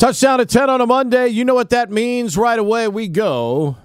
Touchdown 0.00 0.40
at 0.40 0.48
10 0.48 0.70
on 0.70 0.80
a 0.80 0.86
Monday. 0.86 1.28
You 1.28 1.44
know 1.44 1.54
what 1.54 1.68
that 1.68 1.90
means. 1.90 2.38
Right 2.38 2.58
away, 2.58 2.88
we 2.88 3.06
go 3.06 3.76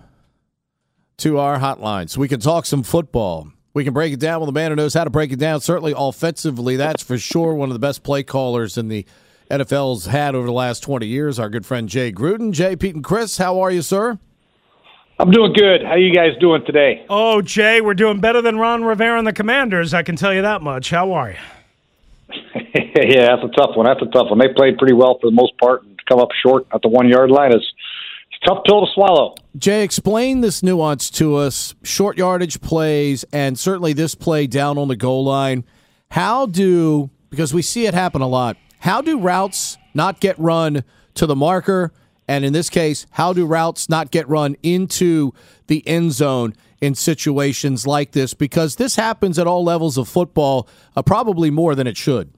to 1.17 1.39
our 1.39 1.59
hotline 1.59 2.09
so 2.09 2.21
we 2.21 2.29
can 2.29 2.39
talk 2.39 2.65
some 2.65 2.83
football. 2.83 3.49
We 3.73 3.83
can 3.83 3.93
break 3.93 4.13
it 4.13 4.21
down 4.21 4.39
with 4.39 4.47
a 4.47 4.53
man 4.53 4.71
who 4.71 4.77
knows 4.77 4.93
how 4.93 5.03
to 5.03 5.09
break 5.09 5.33
it 5.33 5.39
down. 5.39 5.59
Certainly 5.59 5.93
offensively, 5.97 6.77
that's 6.77 7.03
for 7.03 7.17
sure 7.17 7.53
one 7.53 7.67
of 7.67 7.73
the 7.73 7.79
best 7.79 8.01
play 8.01 8.23
callers 8.23 8.77
in 8.77 8.87
the 8.87 9.05
NFL's 9.51 10.05
had 10.05 10.35
over 10.35 10.45
the 10.45 10.53
last 10.53 10.79
20 10.83 11.05
years. 11.05 11.37
Our 11.37 11.49
good 11.49 11.65
friend 11.65 11.89
Jay 11.89 12.13
Gruden. 12.13 12.53
Jay, 12.53 12.77
Pete, 12.77 12.95
and 12.95 13.03
Chris, 13.03 13.37
how 13.37 13.59
are 13.59 13.69
you, 13.69 13.81
sir? 13.81 14.17
I'm 15.19 15.31
doing 15.31 15.51
good. 15.51 15.83
How 15.83 15.95
you 15.95 16.15
guys 16.15 16.31
doing 16.39 16.63
today? 16.65 17.05
Oh, 17.09 17.41
Jay, 17.41 17.81
we're 17.81 17.93
doing 17.93 18.21
better 18.21 18.41
than 18.41 18.57
Ron 18.57 18.85
Rivera 18.85 19.17
and 19.17 19.27
the 19.27 19.33
Commanders. 19.33 19.93
I 19.93 20.01
can 20.01 20.15
tell 20.15 20.33
you 20.33 20.43
that 20.43 20.61
much. 20.61 20.91
How 20.91 21.11
are 21.11 21.31
you? 21.31 21.37
yeah, 22.95 23.35
that's 23.35 23.43
a 23.43 23.53
tough 23.53 23.75
one. 23.75 23.85
That's 23.85 24.01
a 24.01 24.09
tough 24.13 24.29
one. 24.29 24.39
They 24.39 24.53
played 24.53 24.77
pretty 24.77 24.93
well 24.93 25.17
for 25.19 25.29
the 25.29 25.35
most 25.35 25.57
part 25.57 25.83
come 26.07 26.19
up 26.19 26.29
short 26.43 26.65
at 26.73 26.81
the 26.81 26.89
one 26.89 27.07
yard 27.09 27.31
line 27.31 27.53
is 27.53 27.63
tough 28.45 28.63
pill 28.65 28.85
to 28.85 28.91
swallow. 28.93 29.35
Jay, 29.57 29.83
explain 29.83 30.41
this 30.41 30.61
nuance 30.61 31.09
to 31.09 31.35
us. 31.35 31.73
Short 31.83 32.17
yardage 32.17 32.61
plays, 32.61 33.25
and 33.33 33.57
certainly 33.57 33.93
this 33.93 34.13
play 34.13 34.45
down 34.45 34.77
on 34.77 34.87
the 34.87 34.95
goal 34.95 35.23
line. 35.23 35.63
How 36.11 36.45
do 36.45 37.09
because 37.35 37.53
we 37.53 37.61
see 37.61 37.85
it 37.85 37.93
happen 37.93 38.21
a 38.21 38.27
lot. 38.27 38.55
How 38.79 39.01
do 39.01 39.19
routes 39.19 39.77
not 39.93 40.21
get 40.21 40.39
run 40.39 40.83
to 41.15 41.25
the 41.25 41.35
marker? 41.35 41.91
And 42.27 42.45
in 42.45 42.53
this 42.53 42.69
case, 42.69 43.05
how 43.11 43.33
do 43.33 43.45
routes 43.45 43.89
not 43.89 44.09
get 44.09 44.27
run 44.29 44.55
into 44.63 45.33
the 45.67 45.85
end 45.87 46.13
zone 46.13 46.53
in 46.81 46.95
situations 46.95 47.85
like 47.85 48.13
this? 48.13 48.33
Because 48.33 48.77
this 48.77 48.95
happens 48.95 49.37
at 49.37 49.47
all 49.47 49.63
levels 49.63 49.97
of 49.97 50.07
football, 50.07 50.67
uh, 50.95 51.01
probably 51.01 51.51
more 51.51 51.75
than 51.75 51.87
it 51.87 51.97
should. 51.97 52.33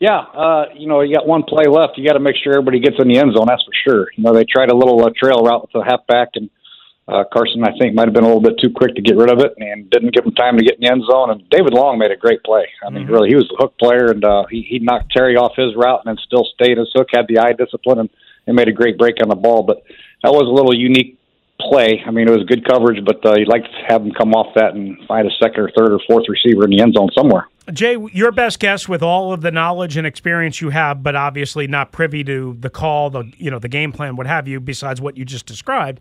Yeah, 0.00 0.18
uh, 0.18 0.66
you 0.74 0.86
know, 0.86 1.00
you 1.00 1.14
got 1.14 1.26
one 1.26 1.42
play 1.42 1.66
left. 1.66 1.98
You 1.98 2.06
got 2.06 2.14
to 2.14 2.20
make 2.20 2.36
sure 2.36 2.52
everybody 2.52 2.78
gets 2.78 2.96
in 3.00 3.08
the 3.08 3.18
end 3.18 3.34
zone. 3.34 3.46
That's 3.48 3.64
for 3.64 3.74
sure. 3.84 4.08
You 4.14 4.22
know, 4.22 4.32
they 4.32 4.44
tried 4.44 4.70
a 4.70 4.76
little 4.76 5.04
uh, 5.04 5.10
trail 5.16 5.42
route 5.42 5.62
with 5.62 5.72
the 5.72 5.82
halfback, 5.82 6.28
and 6.34 6.48
uh, 7.08 7.24
Carson, 7.32 7.64
I 7.64 7.76
think, 7.78 7.94
might 7.94 8.06
have 8.06 8.14
been 8.14 8.22
a 8.22 8.26
little 8.26 8.42
bit 8.42 8.60
too 8.62 8.70
quick 8.70 8.94
to 8.94 9.02
get 9.02 9.16
rid 9.16 9.30
of 9.30 9.40
it, 9.40 9.54
and 9.58 9.90
didn't 9.90 10.14
give 10.14 10.24
him 10.24 10.32
time 10.32 10.56
to 10.56 10.62
get 10.62 10.76
in 10.76 10.82
the 10.82 10.90
end 10.90 11.02
zone. 11.10 11.30
And 11.30 11.48
David 11.50 11.74
Long 11.74 11.98
made 11.98 12.12
a 12.12 12.16
great 12.16 12.44
play. 12.44 12.68
I 12.86 12.90
mean, 12.90 13.04
mm-hmm. 13.04 13.12
really, 13.12 13.28
he 13.30 13.34
was 13.34 13.48
the 13.48 13.56
hook 13.58 13.76
player, 13.78 14.12
and 14.12 14.24
uh, 14.24 14.44
he 14.50 14.62
he 14.62 14.78
knocked 14.78 15.10
Terry 15.10 15.36
off 15.36 15.56
his 15.56 15.74
route, 15.74 16.02
and 16.04 16.16
then 16.16 16.22
still 16.24 16.46
stayed 16.54 16.78
his 16.78 16.90
hook. 16.94 17.08
Had 17.12 17.26
the 17.26 17.38
eye 17.38 17.54
discipline, 17.54 17.98
and, 17.98 18.10
and 18.46 18.54
made 18.54 18.68
a 18.68 18.72
great 18.72 18.98
break 18.98 19.16
on 19.20 19.28
the 19.28 19.34
ball. 19.34 19.64
But 19.64 19.82
that 20.22 20.30
was 20.30 20.46
a 20.46 20.54
little 20.54 20.74
unique 20.74 21.18
play. 21.60 22.02
I 22.06 22.12
mean, 22.12 22.28
it 22.28 22.36
was 22.36 22.46
good 22.46 22.64
coverage, 22.64 23.04
but 23.04 23.24
uh, 23.26 23.34
you'd 23.34 23.48
like 23.48 23.64
to 23.64 23.84
have 23.88 24.02
him 24.02 24.12
come 24.12 24.32
off 24.34 24.54
that 24.54 24.74
and 24.74 24.96
find 25.08 25.26
a 25.26 25.30
second 25.42 25.60
or 25.60 25.70
third 25.76 25.92
or 25.92 26.00
fourth 26.06 26.26
receiver 26.28 26.64
in 26.64 26.70
the 26.70 26.80
end 26.80 26.94
zone 26.94 27.08
somewhere. 27.16 27.48
Jay, 27.72 27.96
your 28.12 28.32
best 28.32 28.60
guess 28.60 28.88
with 28.88 29.02
all 29.02 29.32
of 29.32 29.42
the 29.42 29.50
knowledge 29.50 29.96
and 29.96 30.06
experience 30.06 30.60
you 30.60 30.70
have, 30.70 31.02
but 31.02 31.14
obviously 31.14 31.66
not 31.66 31.92
privy 31.92 32.24
to 32.24 32.56
the 32.60 32.70
call, 32.70 33.10
the 33.10 33.30
you 33.36 33.50
know 33.50 33.58
the 33.58 33.68
game 33.68 33.92
plan, 33.92 34.16
what 34.16 34.26
have 34.26 34.48
you, 34.48 34.60
besides 34.60 35.00
what 35.00 35.16
you 35.16 35.24
just 35.24 35.46
described. 35.46 36.00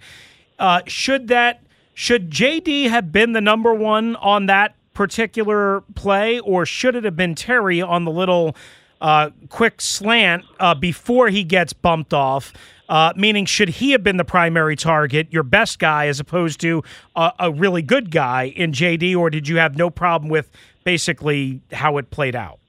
Uh, 0.60 0.82
should 0.88 1.28
that 1.28 1.62
should 1.94 2.30
JD 2.30 2.90
have 2.90 3.12
been 3.12 3.34
the 3.34 3.42
number 3.42 3.74
one 3.74 4.16
on 4.18 4.46
that 4.46 4.76
particular 4.94 5.82
play, 5.96 6.40
or 6.40 6.66
should 6.66 6.96
it 6.96 7.04
have 7.04 7.16
been 7.16 7.36
Terry 7.36 7.82
on 7.82 8.06
the 8.06 8.12
little 8.12 8.56
uh, 9.02 9.30
quick 9.50 9.82
slant 9.82 10.44
uh, 10.60 10.74
before 10.74 11.30
he 11.30 11.44
gets 11.44 11.74
bumped 11.74 12.14
off? 12.14 12.54
Uh, 12.90 13.12
meaning, 13.16 13.46
should 13.46 13.70
he 13.70 13.92
have 13.92 14.04
been 14.04 14.18
the 14.18 14.26
primary 14.26 14.76
target, 14.76 15.28
your 15.32 15.44
best 15.44 15.78
guy, 15.78 16.08
as 16.08 16.20
opposed 16.20 16.62
to 16.62 16.84
a, 17.16 17.32
a 17.40 17.52
really 17.52 17.82
good 17.82 18.12
guy 18.12 18.44
in 18.56 18.72
JD, 18.72 19.16
or 19.18 19.30
did 19.30 19.48
you 19.48 19.58
have 19.58 19.76
no 19.76 19.90
problem 19.90 20.30
with 20.30 20.50
basically 20.88 21.60
how 21.74 21.98
it 21.98 22.10
played 22.10 22.34
out. 22.34 22.60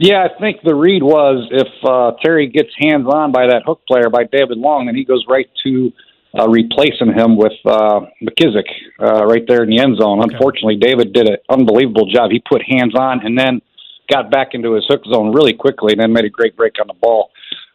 Yeah, 0.00 0.26
I 0.26 0.40
think 0.40 0.56
the 0.64 0.74
read 0.74 1.00
was 1.00 1.46
if 1.52 1.68
uh, 1.86 2.18
Terry 2.20 2.48
gets 2.48 2.70
hands 2.76 3.06
on 3.06 3.30
by 3.30 3.46
that 3.46 3.62
hook 3.64 3.82
player 3.86 4.10
by 4.10 4.24
David 4.24 4.58
Long, 4.58 4.86
then 4.86 4.96
he 4.96 5.04
goes 5.04 5.24
right 5.28 5.48
to 5.62 5.92
uh, 6.36 6.48
replacing 6.48 7.14
him 7.14 7.36
with 7.36 7.52
uh, 7.64 8.00
McKissic 8.20 8.66
uh, 8.98 9.26
right 9.26 9.46
there 9.46 9.62
in 9.62 9.70
the 9.70 9.78
end 9.78 9.98
zone. 10.02 10.18
Okay. 10.18 10.34
Unfortunately, 10.34 10.74
David 10.74 11.12
did 11.12 11.28
an 11.28 11.36
unbelievable 11.48 12.10
job. 12.10 12.32
He 12.32 12.42
put 12.50 12.62
hands 12.66 12.96
on 12.98 13.24
and 13.24 13.38
then 13.38 13.62
got 14.10 14.28
back 14.28 14.48
into 14.54 14.74
his 14.74 14.84
hook 14.88 15.02
zone 15.06 15.32
really 15.32 15.52
quickly, 15.52 15.92
and 15.92 16.00
then 16.00 16.12
made 16.12 16.24
a 16.24 16.30
great 16.30 16.56
break 16.56 16.80
on 16.80 16.88
the 16.88 16.98
ball. 16.98 17.30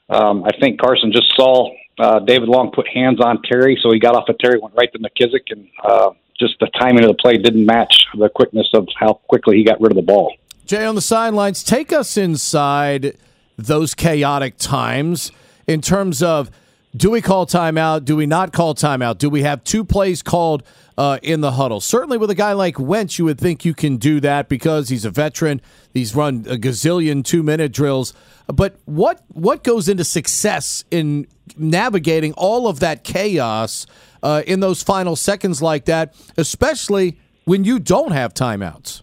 Um, 0.09 0.43
I 0.43 0.51
think 0.59 0.79
Carson 0.79 1.11
just 1.11 1.33
saw 1.35 1.73
uh, 1.97 2.19
David 2.19 2.49
Long 2.49 2.71
put 2.71 2.87
hands 2.87 3.19
on 3.19 3.41
Terry, 3.41 3.77
so 3.81 3.91
he 3.91 3.99
got 3.99 4.15
off 4.15 4.29
of 4.29 4.37
Terry, 4.37 4.59
went 4.59 4.75
right 4.75 4.91
to 4.91 4.99
McKissic, 4.99 5.51
and 5.51 5.67
uh, 5.83 6.11
just 6.39 6.55
the 6.59 6.67
timing 6.79 7.03
of 7.03 7.09
the 7.09 7.15
play 7.15 7.37
didn't 7.37 7.65
match 7.65 8.05
the 8.17 8.29
quickness 8.29 8.67
of 8.73 8.87
how 8.99 9.13
quickly 9.27 9.57
he 9.57 9.63
got 9.63 9.79
rid 9.81 9.91
of 9.91 9.95
the 9.95 10.01
ball. 10.03 10.33
Jay, 10.65 10.85
on 10.85 10.95
the 10.95 11.01
sidelines, 11.01 11.63
take 11.63 11.93
us 11.93 12.17
inside 12.17 13.17
those 13.57 13.93
chaotic 13.93 14.57
times 14.57 15.31
in 15.67 15.81
terms 15.81 16.21
of 16.21 16.51
do 16.95 17.11
we 17.11 17.21
call 17.21 17.45
timeout? 17.45 18.05
Do 18.05 18.15
we 18.15 18.25
not 18.25 18.53
call 18.53 18.73
timeout? 18.73 19.17
Do 19.17 19.29
we 19.29 19.41
have 19.41 19.63
two 19.63 19.83
plays 19.83 20.21
called 20.21 20.63
uh, 20.97 21.19
in 21.21 21.41
the 21.41 21.53
huddle? 21.53 21.81
Certainly, 21.81 22.17
with 22.17 22.29
a 22.29 22.35
guy 22.35 22.53
like 22.53 22.79
Wentz, 22.79 23.19
you 23.19 23.25
would 23.25 23.39
think 23.39 23.65
you 23.65 23.73
can 23.73 23.97
do 23.97 24.19
that 24.19 24.49
because 24.49 24.89
he's 24.89 25.05
a 25.05 25.09
veteran. 25.09 25.61
He's 25.93 26.15
run 26.15 26.45
a 26.49 26.55
gazillion 26.55 27.23
two 27.23 27.43
minute 27.43 27.71
drills. 27.71 28.13
But 28.47 28.75
what 28.85 29.23
what 29.29 29.63
goes 29.63 29.89
into 29.89 30.03
success 30.03 30.83
in 30.91 31.27
navigating 31.57 32.33
all 32.33 32.67
of 32.67 32.79
that 32.79 33.03
chaos 33.03 33.85
uh, 34.23 34.43
in 34.45 34.59
those 34.59 34.83
final 34.83 35.15
seconds 35.15 35.61
like 35.61 35.85
that, 35.85 36.15
especially 36.37 37.17
when 37.45 37.63
you 37.63 37.79
don't 37.79 38.11
have 38.11 38.33
timeouts? 38.33 39.01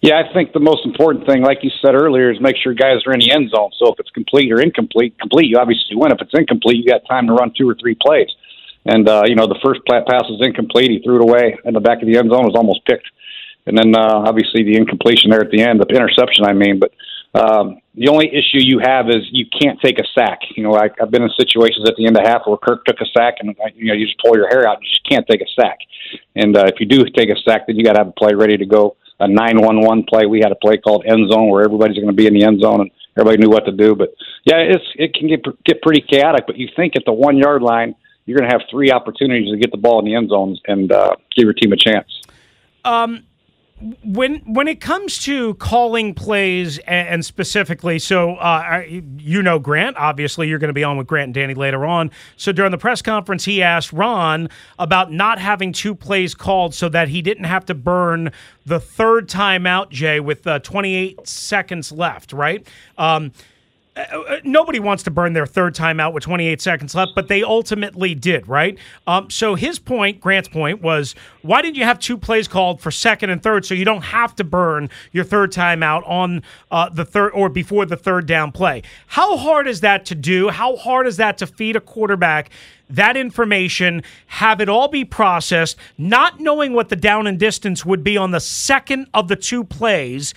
Yeah, 0.00 0.18
I 0.18 0.32
think 0.32 0.54
the 0.54 0.60
most 0.60 0.86
important 0.86 1.26
thing, 1.26 1.42
like 1.42 1.58
you 1.62 1.70
said 1.84 1.94
earlier, 1.94 2.30
is 2.30 2.40
make 2.40 2.56
sure 2.56 2.72
guys 2.72 3.02
are 3.06 3.12
in 3.12 3.20
the 3.20 3.30
end 3.30 3.50
zone. 3.50 3.70
So 3.76 3.92
if 3.92 4.00
it's 4.00 4.10
complete 4.10 4.50
or 4.50 4.58
incomplete, 4.58 5.18
complete, 5.18 5.46
you 5.46 5.58
obviously 5.58 5.94
win. 5.94 6.10
If 6.10 6.22
it's 6.22 6.32
incomplete, 6.32 6.78
you 6.78 6.86
got 6.90 7.02
time 7.06 7.26
to 7.26 7.34
run 7.34 7.52
two 7.54 7.68
or 7.68 7.74
three 7.74 7.94
plays. 8.00 8.28
And 8.86 9.08
uh, 9.08 9.22
you 9.26 9.34
know, 9.34 9.46
the 9.46 9.58
first 9.64 9.80
pass 9.86 10.24
was 10.28 10.40
incomplete. 10.42 10.90
He 10.90 11.00
threw 11.00 11.16
it 11.16 11.22
away 11.22 11.58
in 11.64 11.74
the 11.74 11.80
back 11.80 12.00
of 12.02 12.08
the 12.08 12.16
end 12.16 12.30
zone. 12.30 12.44
Was 12.44 12.56
almost 12.56 12.84
picked. 12.86 13.08
And 13.66 13.76
then 13.76 13.94
uh, 13.94 14.24
obviously 14.26 14.64
the 14.64 14.76
incompletion 14.76 15.30
there 15.30 15.42
at 15.42 15.50
the 15.50 15.60
end, 15.62 15.80
the 15.80 15.86
interception, 15.94 16.44
I 16.44 16.54
mean. 16.54 16.80
But 16.80 16.92
um, 17.34 17.80
the 17.94 18.08
only 18.08 18.26
issue 18.28 18.58
you 18.58 18.80
have 18.82 19.08
is 19.08 19.22
you 19.30 19.46
can't 19.46 19.78
take 19.80 19.98
a 19.98 20.04
sack. 20.14 20.40
You 20.56 20.64
know, 20.64 20.74
I, 20.74 20.88
I've 21.00 21.10
been 21.10 21.22
in 21.22 21.30
situations 21.38 21.88
at 21.88 21.94
the 21.96 22.06
end 22.06 22.16
of 22.16 22.24
half 22.24 22.42
where 22.46 22.56
Kirk 22.56 22.84
took 22.84 23.00
a 23.00 23.06
sack, 23.16 23.36
and 23.40 23.54
you 23.76 23.86
know 23.86 23.94
you 23.94 24.06
just 24.06 24.18
pull 24.18 24.36
your 24.36 24.48
hair 24.48 24.66
out. 24.66 24.78
You 24.80 24.88
just 24.88 25.08
can't 25.08 25.26
take 25.28 25.42
a 25.42 25.50
sack. 25.60 25.78
And 26.34 26.56
uh, 26.56 26.64
if 26.66 26.80
you 26.80 26.86
do 26.86 27.04
take 27.04 27.30
a 27.30 27.38
sack, 27.44 27.66
then 27.66 27.76
you 27.76 27.84
got 27.84 27.92
to 27.92 28.00
have 28.00 28.08
a 28.08 28.12
play 28.12 28.34
ready 28.34 28.56
to 28.56 28.66
go. 28.66 28.96
A 29.20 29.28
nine-one-one 29.28 30.04
play. 30.08 30.24
We 30.24 30.40
had 30.40 30.50
a 30.50 30.56
play 30.56 30.78
called 30.78 31.04
end 31.06 31.30
zone 31.30 31.50
where 31.50 31.62
everybody's 31.62 31.96
going 31.96 32.08
to 32.08 32.14
be 32.14 32.26
in 32.26 32.32
the 32.32 32.42
end 32.42 32.62
zone, 32.62 32.80
and 32.80 32.90
everybody 33.18 33.36
knew 33.36 33.50
what 33.50 33.66
to 33.66 33.72
do. 33.72 33.94
But 33.94 34.14
yeah, 34.44 34.56
it's 34.56 34.84
it 34.96 35.14
can 35.14 35.28
get 35.28 35.44
get 35.64 35.82
pretty 35.82 36.00
chaotic. 36.00 36.46
But 36.46 36.56
you 36.56 36.68
think 36.74 36.96
at 36.96 37.04
the 37.04 37.12
one 37.12 37.36
yard 37.36 37.60
line, 37.60 37.94
you're 38.30 38.38
going 38.38 38.48
to 38.48 38.56
have 38.56 38.68
three 38.70 38.92
opportunities 38.92 39.50
to 39.50 39.58
get 39.58 39.72
the 39.72 39.76
ball 39.76 39.98
in 39.98 40.04
the 40.04 40.14
end 40.14 40.30
zones 40.30 40.60
and 40.66 40.92
uh, 40.92 41.16
give 41.36 41.44
your 41.44 41.52
team 41.52 41.72
a 41.72 41.76
chance. 41.76 42.08
Um, 42.84 43.24
when 44.04 44.36
when 44.40 44.68
it 44.68 44.80
comes 44.80 45.18
to 45.24 45.54
calling 45.54 46.14
plays 46.14 46.78
and, 46.80 47.24
specifically, 47.24 47.98
so 47.98 48.36
uh, 48.36 48.84
you 48.86 49.42
know 49.42 49.58
Grant. 49.58 49.96
Obviously, 49.96 50.48
you're 50.48 50.58
going 50.58 50.68
to 50.68 50.74
be 50.74 50.84
on 50.84 50.96
with 50.96 51.06
Grant 51.06 51.28
and 51.28 51.34
Danny 51.34 51.54
later 51.54 51.84
on. 51.84 52.10
So 52.36 52.52
during 52.52 52.70
the 52.70 52.78
press 52.78 53.02
conference, 53.02 53.44
he 53.46 53.62
asked 53.62 53.92
Ron 53.92 54.48
about 54.78 55.10
not 55.10 55.38
having 55.38 55.72
two 55.72 55.94
plays 55.94 56.34
called 56.34 56.74
so 56.74 56.88
that 56.90 57.08
he 57.08 57.22
didn't 57.22 57.44
have 57.44 57.64
to 57.66 57.74
burn 57.74 58.32
the 58.66 58.78
third 58.78 59.28
time 59.28 59.66
out. 59.66 59.90
Jay, 59.90 60.20
with 60.20 60.46
uh, 60.46 60.58
28 60.60 61.26
seconds 61.26 61.90
left, 61.90 62.32
right? 62.32 62.66
Um, 62.96 63.32
uh, 63.96 64.00
uh, 64.00 64.36
nobody 64.44 64.78
wants 64.78 65.02
to 65.02 65.10
burn 65.10 65.32
their 65.32 65.46
third 65.46 65.74
time 65.74 65.98
out 65.98 66.14
with 66.14 66.22
28 66.22 66.60
seconds 66.60 66.94
left, 66.94 67.12
but 67.14 67.28
they 67.28 67.42
ultimately 67.42 68.14
did, 68.14 68.46
right? 68.46 68.78
Um, 69.06 69.28
so 69.30 69.56
his 69.56 69.80
point, 69.80 70.20
Grant's 70.20 70.48
point, 70.48 70.80
was 70.80 71.16
why 71.42 71.60
didn't 71.60 71.76
you 71.76 71.84
have 71.84 71.98
two 71.98 72.16
plays 72.16 72.46
called 72.46 72.80
for 72.80 72.90
second 72.90 73.30
and 73.30 73.42
third 73.42 73.64
so 73.64 73.74
you 73.74 73.84
don't 73.84 74.02
have 74.02 74.36
to 74.36 74.44
burn 74.44 74.90
your 75.10 75.24
third 75.24 75.50
time 75.50 75.82
out 75.82 76.04
on 76.04 76.42
uh, 76.70 76.88
the 76.88 77.04
third 77.04 77.32
or 77.32 77.48
before 77.48 77.84
the 77.84 77.96
third 77.96 78.26
down 78.26 78.52
play? 78.52 78.82
How 79.08 79.36
hard 79.36 79.66
is 79.66 79.80
that 79.80 80.06
to 80.06 80.14
do? 80.14 80.50
How 80.50 80.76
hard 80.76 81.06
is 81.08 81.16
that 81.16 81.38
to 81.38 81.46
feed 81.46 81.76
a 81.76 81.80
quarterback? 81.80 82.50
that 82.90 83.16
information, 83.16 84.02
have 84.26 84.60
it 84.60 84.68
all 84.68 84.88
be 84.88 85.04
processed, 85.04 85.76
not 85.96 86.40
knowing 86.40 86.72
what 86.72 86.88
the 86.88 86.96
down 86.96 87.28
and 87.28 87.38
distance 87.38 87.86
would 87.86 88.02
be 88.02 88.16
on 88.16 88.32
the 88.32 88.40
second 88.40 89.06
of 89.14 89.28
the 89.28 89.36
two 89.36 89.62
plays, 89.62 90.34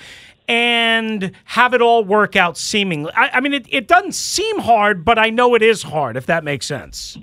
and 0.47 1.31
have 1.45 1.73
it 1.73 1.81
all 1.81 2.03
work 2.03 2.35
out 2.35 2.57
seemingly. 2.57 3.11
I, 3.15 3.37
I 3.37 3.39
mean, 3.39 3.53
it, 3.53 3.65
it 3.69 3.87
doesn't 3.87 4.13
seem 4.13 4.59
hard, 4.59 5.05
but 5.05 5.17
I 5.17 5.29
know 5.29 5.55
it 5.55 5.61
is 5.61 5.83
hard, 5.83 6.17
if 6.17 6.25
that 6.25 6.43
makes 6.43 6.65
sense. 6.65 7.17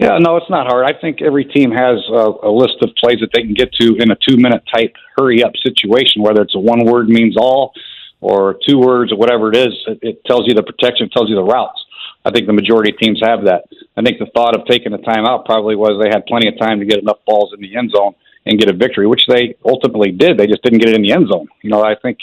Yeah, 0.00 0.16
no, 0.18 0.36
it's 0.36 0.48
not 0.48 0.68
hard. 0.68 0.86
I 0.86 0.98
think 0.98 1.20
every 1.22 1.44
team 1.44 1.72
has 1.72 1.98
a, 2.08 2.46
a 2.46 2.52
list 2.52 2.76
of 2.82 2.90
plays 3.02 3.18
that 3.20 3.30
they 3.34 3.42
can 3.42 3.54
get 3.54 3.72
to 3.80 3.96
in 3.98 4.10
a 4.12 4.16
two 4.28 4.36
minute 4.36 4.62
type 4.72 4.94
hurry 5.16 5.42
up 5.42 5.52
situation, 5.64 6.22
whether 6.22 6.40
it's 6.42 6.54
a 6.54 6.60
one 6.60 6.84
word 6.84 7.08
means 7.08 7.36
all 7.36 7.72
or 8.20 8.58
two 8.68 8.78
words 8.78 9.12
or 9.12 9.18
whatever 9.18 9.50
it 9.50 9.56
is. 9.56 9.74
It, 9.88 9.98
it 10.02 10.24
tells 10.24 10.42
you 10.46 10.54
the 10.54 10.62
protection, 10.62 11.06
it 11.06 11.12
tells 11.12 11.28
you 11.28 11.34
the 11.34 11.42
routes. 11.42 11.84
I 12.24 12.30
think 12.30 12.46
the 12.46 12.52
majority 12.52 12.92
of 12.92 12.98
teams 12.98 13.20
have 13.24 13.44
that. 13.46 13.64
I 13.96 14.02
think 14.02 14.18
the 14.18 14.30
thought 14.34 14.54
of 14.56 14.66
taking 14.66 14.92
a 14.92 14.98
timeout 14.98 15.44
probably 15.44 15.74
was 15.74 16.00
they 16.00 16.10
had 16.10 16.26
plenty 16.26 16.48
of 16.48 16.58
time 16.58 16.78
to 16.78 16.86
get 16.86 16.98
enough 16.98 17.18
balls 17.26 17.52
in 17.52 17.60
the 17.60 17.76
end 17.76 17.90
zone 17.90 18.14
and 18.48 18.58
get 18.58 18.70
a 18.70 18.76
victory, 18.76 19.06
which 19.06 19.26
they 19.28 19.54
ultimately 19.64 20.10
did. 20.10 20.38
They 20.38 20.46
just 20.46 20.62
didn't 20.62 20.80
get 20.80 20.90
it 20.90 20.96
in 20.96 21.02
the 21.02 21.12
end 21.12 21.28
zone. 21.30 21.48
You 21.62 21.70
know, 21.70 21.84
I 21.84 21.94
think 21.94 22.18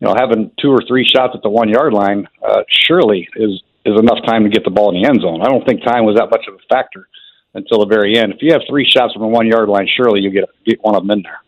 you 0.00 0.08
know 0.08 0.14
having 0.18 0.50
two 0.60 0.70
or 0.70 0.80
three 0.88 1.06
shots 1.06 1.32
at 1.34 1.42
the 1.42 1.50
one 1.50 1.68
yard 1.68 1.92
line 1.92 2.26
uh, 2.46 2.62
surely 2.68 3.28
is 3.36 3.62
is 3.84 3.98
enough 3.98 4.18
time 4.26 4.42
to 4.42 4.48
get 4.48 4.64
the 4.64 4.70
ball 4.70 4.94
in 4.94 5.00
the 5.00 5.08
end 5.08 5.20
zone. 5.20 5.42
I 5.42 5.48
don't 5.48 5.64
think 5.64 5.84
time 5.84 6.04
was 6.04 6.16
that 6.16 6.30
much 6.30 6.44
of 6.48 6.54
a 6.54 6.74
factor 6.74 7.08
until 7.54 7.80
the 7.80 7.86
very 7.86 8.18
end. 8.18 8.32
If 8.32 8.38
you 8.42 8.52
have 8.52 8.62
three 8.68 8.84
shots 8.84 9.12
from 9.12 9.22
the 9.22 9.28
one 9.28 9.46
yard 9.46 9.68
line, 9.68 9.88
surely 9.96 10.20
you 10.20 10.30
get 10.30 10.44
get 10.64 10.78
one 10.82 10.96
of 10.96 11.02
them 11.02 11.10
in 11.12 11.22
there. 11.22 11.40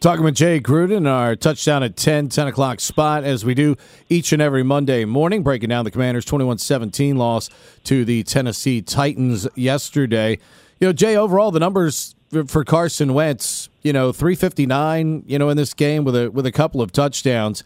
Talking 0.00 0.24
with 0.24 0.34
Jay 0.34 0.60
Gruden, 0.60 1.10
our 1.10 1.34
touchdown 1.36 1.82
at 1.82 1.96
10, 1.96 2.28
10 2.28 2.48
o'clock 2.48 2.80
spot, 2.80 3.24
as 3.24 3.46
we 3.46 3.54
do 3.54 3.76
each 4.10 4.30
and 4.32 4.42
every 4.42 4.62
Monday 4.62 5.06
morning, 5.06 5.42
breaking 5.42 5.70
down 5.70 5.86
the 5.86 5.90
Commanders' 5.90 6.26
21 6.26 6.58
17 6.58 7.16
loss 7.16 7.48
to 7.84 8.04
the 8.04 8.22
Tennessee 8.22 8.82
Titans 8.82 9.48
yesterday. 9.54 10.38
You 10.80 10.88
know, 10.88 10.92
Jay, 10.92 11.16
overall, 11.16 11.50
the 11.50 11.60
numbers 11.60 12.14
for 12.46 12.64
Carson 12.64 13.14
Wentz, 13.14 13.68
you 13.82 13.92
know, 13.92 14.12
359, 14.12 15.24
you 15.26 15.38
know, 15.38 15.48
in 15.48 15.56
this 15.56 15.74
game 15.74 16.04
with 16.04 16.16
a 16.16 16.30
with 16.30 16.46
a 16.46 16.52
couple 16.52 16.82
of 16.82 16.92
touchdowns. 16.92 17.62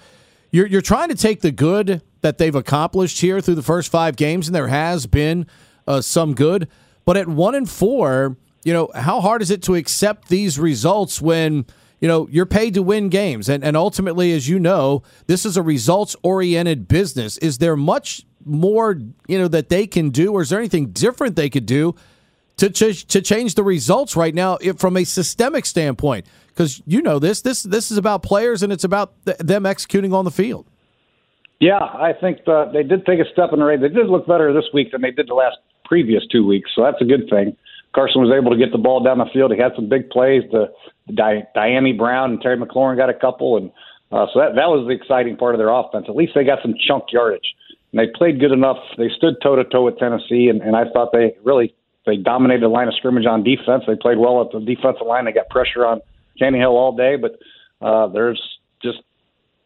You're 0.51 0.67
you're 0.67 0.81
trying 0.81 1.09
to 1.09 1.15
take 1.15 1.41
the 1.41 1.53
good 1.53 2.03
that 2.23 2.39
they've 2.39 2.55
accomplished 2.55 3.21
here 3.21 3.41
through 3.41 3.55
the 3.55 3.63
first 3.63 3.91
5 3.91 4.17
games 4.17 4.47
and 4.47 4.55
there 4.55 4.69
has 4.69 5.07
been 5.07 5.47
uh, 5.87 6.03
some 6.03 6.35
good, 6.35 6.69
but 7.07 7.17
at 7.17 7.27
1 7.27 7.55
and 7.55 7.71
4, 7.71 8.37
you 8.63 8.75
know, 8.75 8.91
how 8.95 9.23
hard 9.23 9.41
is 9.41 9.51
it 9.51 9.63
to 9.63 9.75
accept 9.75 10.29
these 10.29 10.59
results 10.59 11.23
when 11.23 11.65
you 11.99 12.09
know 12.09 12.29
you're 12.31 12.47
paid 12.47 12.75
to 12.75 12.83
win 12.83 13.09
games? 13.09 13.49
And, 13.49 13.65
and 13.65 13.77
ultimately 13.77 14.33
as 14.33 14.49
you 14.49 14.59
know 14.59 15.03
this 15.27 15.47
is 15.47 15.57
a 15.57 15.63
results 15.63 16.15
oriented 16.23 16.89
business. 16.89 17.39
Is 17.39 17.59
there 17.59 17.77
much 17.77 18.27
more 18.45 18.99
you 19.29 19.39
know 19.39 19.49
that 19.49 19.69
they 19.69 19.87
can 19.87 20.11
do 20.11 20.33
or 20.33 20.43
is 20.43 20.51
there 20.51 20.59
anything 20.59 20.87
different 20.87 21.37
they 21.37 21.51
could 21.51 21.67
do 21.67 21.95
to, 22.69 22.93
to, 22.93 23.23
change 23.23 23.55
the 23.55 23.63
results 23.63 24.17
right 24.17 24.35
now 24.35 24.59
from 24.77 24.97
a 24.97 25.05
systemic 25.05 25.65
standpoint? 25.65 26.27
Because 26.49 26.83
you 26.87 27.01
know 27.01 27.19
this 27.19 27.41
this 27.41 27.63
this 27.63 27.91
is 27.91 27.97
about 27.97 28.23
players 28.23 28.63
and 28.63 28.73
it's 28.73 28.85
about 28.85 29.15
th- 29.25 29.39
them 29.39 29.65
executing 29.65 30.13
on 30.13 30.25
the 30.25 30.31
field. 30.31 30.67
Yeah, 31.61 31.79
I 31.79 32.13
think 32.19 32.45
that 32.47 32.71
they 32.73 32.83
did 32.83 33.05
take 33.07 33.21
a 33.21 33.31
step 33.33 33.51
in 33.53 33.61
the 33.61 33.65
right. 33.65 33.81
They 33.81 33.89
did 33.89 34.07
look 34.07 34.27
better 34.27 34.53
this 34.53 34.65
week 34.73 34.93
than 34.93 35.03
they 35.03 35.11
did 35.11 35.29
the 35.29 35.35
last 35.35 35.59
previous 35.85 36.23
two 36.31 36.47
weeks, 36.47 36.71
so 36.75 36.83
that's 36.83 37.01
a 37.01 37.05
good 37.05 37.29
thing. 37.29 37.57
Carson 37.95 38.23
was 38.23 38.33
able 38.33 38.53
to 38.53 38.57
get 38.57 38.73
the 38.73 38.79
ball 38.79 39.03
down 39.03 39.19
the 39.19 39.27
field. 39.33 39.53
He 39.53 39.59
had 39.59 39.73
some 39.75 39.89
big 39.89 40.11
plays. 40.11 40.43
The, 40.53 40.73
the 41.07 41.13
Di- 41.13 41.47
Dyami 41.57 41.99
Brown 41.99 42.31
and 42.31 42.41
Terry 42.41 42.57
McLaurin 42.57 42.97
got 42.97 43.11
a 43.11 43.15
couple, 43.15 43.57
and 43.57 43.71
uh, 44.13 44.27
so 44.33 44.41
that 44.41 44.55
that 44.55 44.69
was 44.69 44.87
the 44.87 44.95
exciting 44.95 45.37
part 45.37 45.55
of 45.55 45.59
their 45.59 45.71
offense. 45.71 46.07
At 46.09 46.17
least 46.17 46.33
they 46.35 46.45
got 46.45 46.61
some 46.63 46.75
chunk 46.87 47.05
yardage, 47.13 47.55
and 47.93 47.99
they 47.99 48.07
played 48.07 48.41
good 48.41 48.53
enough. 48.53 48.79
They 48.97 49.09
stood 49.17 49.35
toe 49.43 49.57
to 49.57 49.65
toe 49.65 49.85
with 49.85 49.99
Tennessee, 49.99 50.49
and, 50.49 50.63
and 50.63 50.77
I 50.77 50.85
thought 50.93 51.13
they 51.13 51.37
really 51.45 51.75
they 52.07 52.17
dominated 52.17 52.63
the 52.63 52.69
line 52.69 52.89
of 52.89 52.95
scrimmage 52.95 53.27
on 53.27 53.43
defense. 53.43 53.85
They 53.87 53.97
played 53.97 54.19
well 54.19 54.41
at 54.41 54.53
the 54.53 54.61
defensive 54.61 55.07
line. 55.07 55.25
They 55.25 55.33
got 55.33 55.49
pressure 55.49 55.87
on 55.87 56.01
Tannehill 56.41 56.71
all 56.71 56.97
day, 56.97 57.17
but 57.17 57.39
uh, 57.85 58.09
there's 58.09 58.41
just 58.83 58.99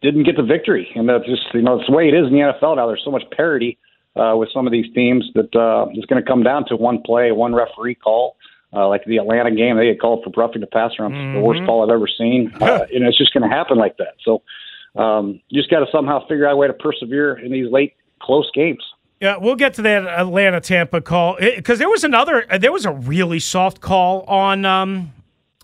didn't 0.02 0.24
get 0.24 0.36
the 0.36 0.42
victory. 0.42 0.88
And 0.94 1.08
that's 1.08 1.24
just 1.26 1.42
you 1.54 1.62
know 1.62 1.78
it's 1.78 1.86
the 1.86 1.94
way 1.94 2.08
it 2.08 2.14
is 2.14 2.26
in 2.26 2.32
the 2.32 2.40
NFL 2.40 2.76
now. 2.76 2.86
There's 2.86 3.02
so 3.04 3.10
much 3.10 3.24
parity 3.30 3.78
uh, 4.16 4.34
with 4.36 4.48
some 4.52 4.66
of 4.66 4.72
these 4.72 4.92
teams 4.94 5.28
that 5.34 5.54
uh, 5.54 5.86
it's 5.92 6.06
going 6.06 6.22
to 6.22 6.28
come 6.28 6.42
down 6.42 6.64
to 6.66 6.76
one 6.76 7.02
play, 7.02 7.32
one 7.32 7.54
referee 7.54 7.96
call. 7.96 8.36
Uh, 8.76 8.88
like 8.88 9.04
the 9.04 9.18
Atlanta 9.18 9.54
game, 9.54 9.76
they 9.76 9.86
get 9.86 10.00
called 10.00 10.24
for 10.24 10.32
roughing 10.36 10.60
the 10.60 10.66
passer. 10.66 11.02
Mm-hmm. 11.02 11.34
the 11.34 11.40
worst 11.40 11.58
mm-hmm. 11.58 11.66
call 11.66 11.84
I've 11.84 11.94
ever 11.94 12.08
seen, 12.08 12.52
uh, 12.60 12.86
and 12.92 13.04
it's 13.04 13.16
just 13.16 13.32
going 13.32 13.48
to 13.48 13.54
happen 13.54 13.78
like 13.78 13.98
that. 13.98 14.14
So 14.24 14.42
um, 15.00 15.40
you 15.48 15.60
just 15.60 15.70
got 15.70 15.78
to 15.78 15.86
somehow 15.92 16.26
figure 16.26 16.48
out 16.48 16.54
a 16.54 16.56
way 16.56 16.66
to 16.66 16.72
persevere 16.72 17.38
in 17.38 17.52
these 17.52 17.70
late 17.70 17.94
close 18.20 18.50
games. 18.52 18.82
Yeah, 19.24 19.38
we'll 19.38 19.56
get 19.56 19.72
to 19.74 19.82
that 19.82 20.06
Atlanta 20.06 20.60
Tampa 20.60 21.00
call 21.00 21.38
because 21.40 21.78
there 21.78 21.88
was 21.88 22.04
another. 22.04 22.44
There 22.58 22.70
was 22.70 22.84
a 22.84 22.92
really 22.92 23.40
soft 23.40 23.80
call 23.80 24.20
on 24.24 24.66
um, 24.66 25.14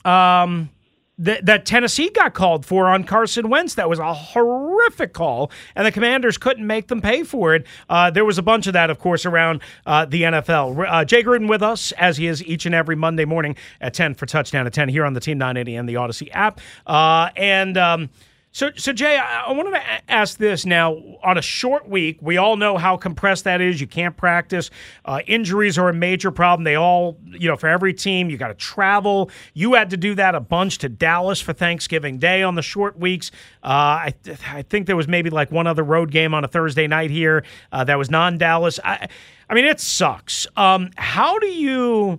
um, 0.03 0.71
that, 1.19 1.45
that 1.45 1.67
Tennessee 1.67 2.09
got 2.09 2.33
called 2.33 2.65
for 2.65 2.87
on 2.87 3.05
Carson 3.05 3.51
Wentz. 3.51 3.75
That 3.75 3.91
was 3.91 3.99
a 3.99 4.15
horrific 4.15 5.13
call, 5.13 5.51
and 5.77 5.87
the 5.87 5.93
Commanders 5.93 6.39
couldn't 6.39 6.67
make 6.67 6.89
them 6.89 7.03
pay 7.03 7.23
for 7.23 7.55
it. 7.55 7.67
Uh, 7.87 8.11
there 8.11 8.25
was 8.25 8.39
a 8.39 8.43
bunch 8.43 8.67
of 8.67 8.73
that, 8.73 8.89
of 8.89 8.99
course, 8.99 9.27
around 9.27 9.61
uh, 9.85 10.07
the 10.07 10.23
NFL. 10.23 10.83
Uh, 10.89 11.05
Jay 11.05 11.23
Gruden 11.23 11.47
with 11.47 11.63
us, 11.63 11.93
as 11.99 12.17
he 12.17 12.29
is 12.29 12.43
each 12.43 12.65
and 12.65 12.75
every 12.75 12.97
Monday 12.97 13.27
morning 13.27 13.57
at 13.83 13.93
10 13.93 14.15
for 14.15 14.25
Touchdown 14.25 14.67
at 14.67 14.73
10 14.73 14.89
here 14.89 15.05
on 15.05 15.13
the 15.13 15.21
Team 15.21 15.37
980 15.37 15.77
and 15.77 15.87
the 15.87 15.95
Audacy 15.97 16.31
app. 16.33 16.63
Uh, 16.87 17.29
and. 17.37 17.77
Um, 17.77 18.09
so, 18.53 18.71
so 18.77 18.93
Jay, 18.93 19.17
I, 19.17 19.53
wanted 19.53 19.73
to 19.73 20.11
ask 20.11 20.37
this 20.37 20.67
now. 20.67 20.97
On 21.23 21.39
a 21.39 21.43
short 21.43 21.89
week, 21.89 22.19
we 22.21 22.37
all 22.37 22.57
know 22.57 22.79
how 22.79 22.97
compressed 22.97 23.45
that 23.45 23.61
is. 23.61 23.81
You 23.81 23.87
can't 23.87 24.17
practice. 24.17 24.71
Uh, 25.05 25.21
injuries 25.27 25.79
are 25.79 25.89
a 25.89 25.95
major 25.95 26.33
problem. 26.33 26.65
They 26.65 26.75
all, 26.75 27.17
you 27.27 27.47
know, 27.47 27.57
for 27.57 27.69
every 27.69 27.95
team, 27.95 28.29
you 28.29 28.37
got 28.37 28.49
to 28.49 28.55
travel. 28.55 29.31
You 29.55 29.75
had 29.75 29.91
to 29.91 29.97
do 29.97 30.17
that 30.17 30.35
a 30.35 30.41
bunch 30.41 30.79
to 30.79 30.89
Dallas 30.89 31.41
for 31.41 31.53
Thanksgiving 31.53 32.19
Day 32.19 32.43
on 32.43 32.57
the 32.57 32.63
short 32.63 32.99
weeks. 32.99 33.31
Uh, 33.63 33.67
I, 33.69 34.15
I 34.49 34.63
think 34.63 34.87
there 34.87 34.97
was 34.97 35.07
maybe 35.07 35.31
like 35.31 35.53
one 35.53 35.69
other 35.69 35.85
road 35.85 36.11
game 36.11 36.35
on 36.35 36.43
a 36.43 36.49
Thursday 36.49 36.89
night 36.89 37.11
here 37.11 37.45
uh, 37.71 37.85
that 37.85 37.99
was 37.99 38.11
non-Dallas. 38.11 38.81
I, 38.83 39.09
I 39.49 39.55
mean, 39.55 39.65
it 39.65 39.79
sucks. 39.79 40.49
Um, 40.57 40.91
how 40.97 41.39
do 41.39 41.47
you? 41.47 42.19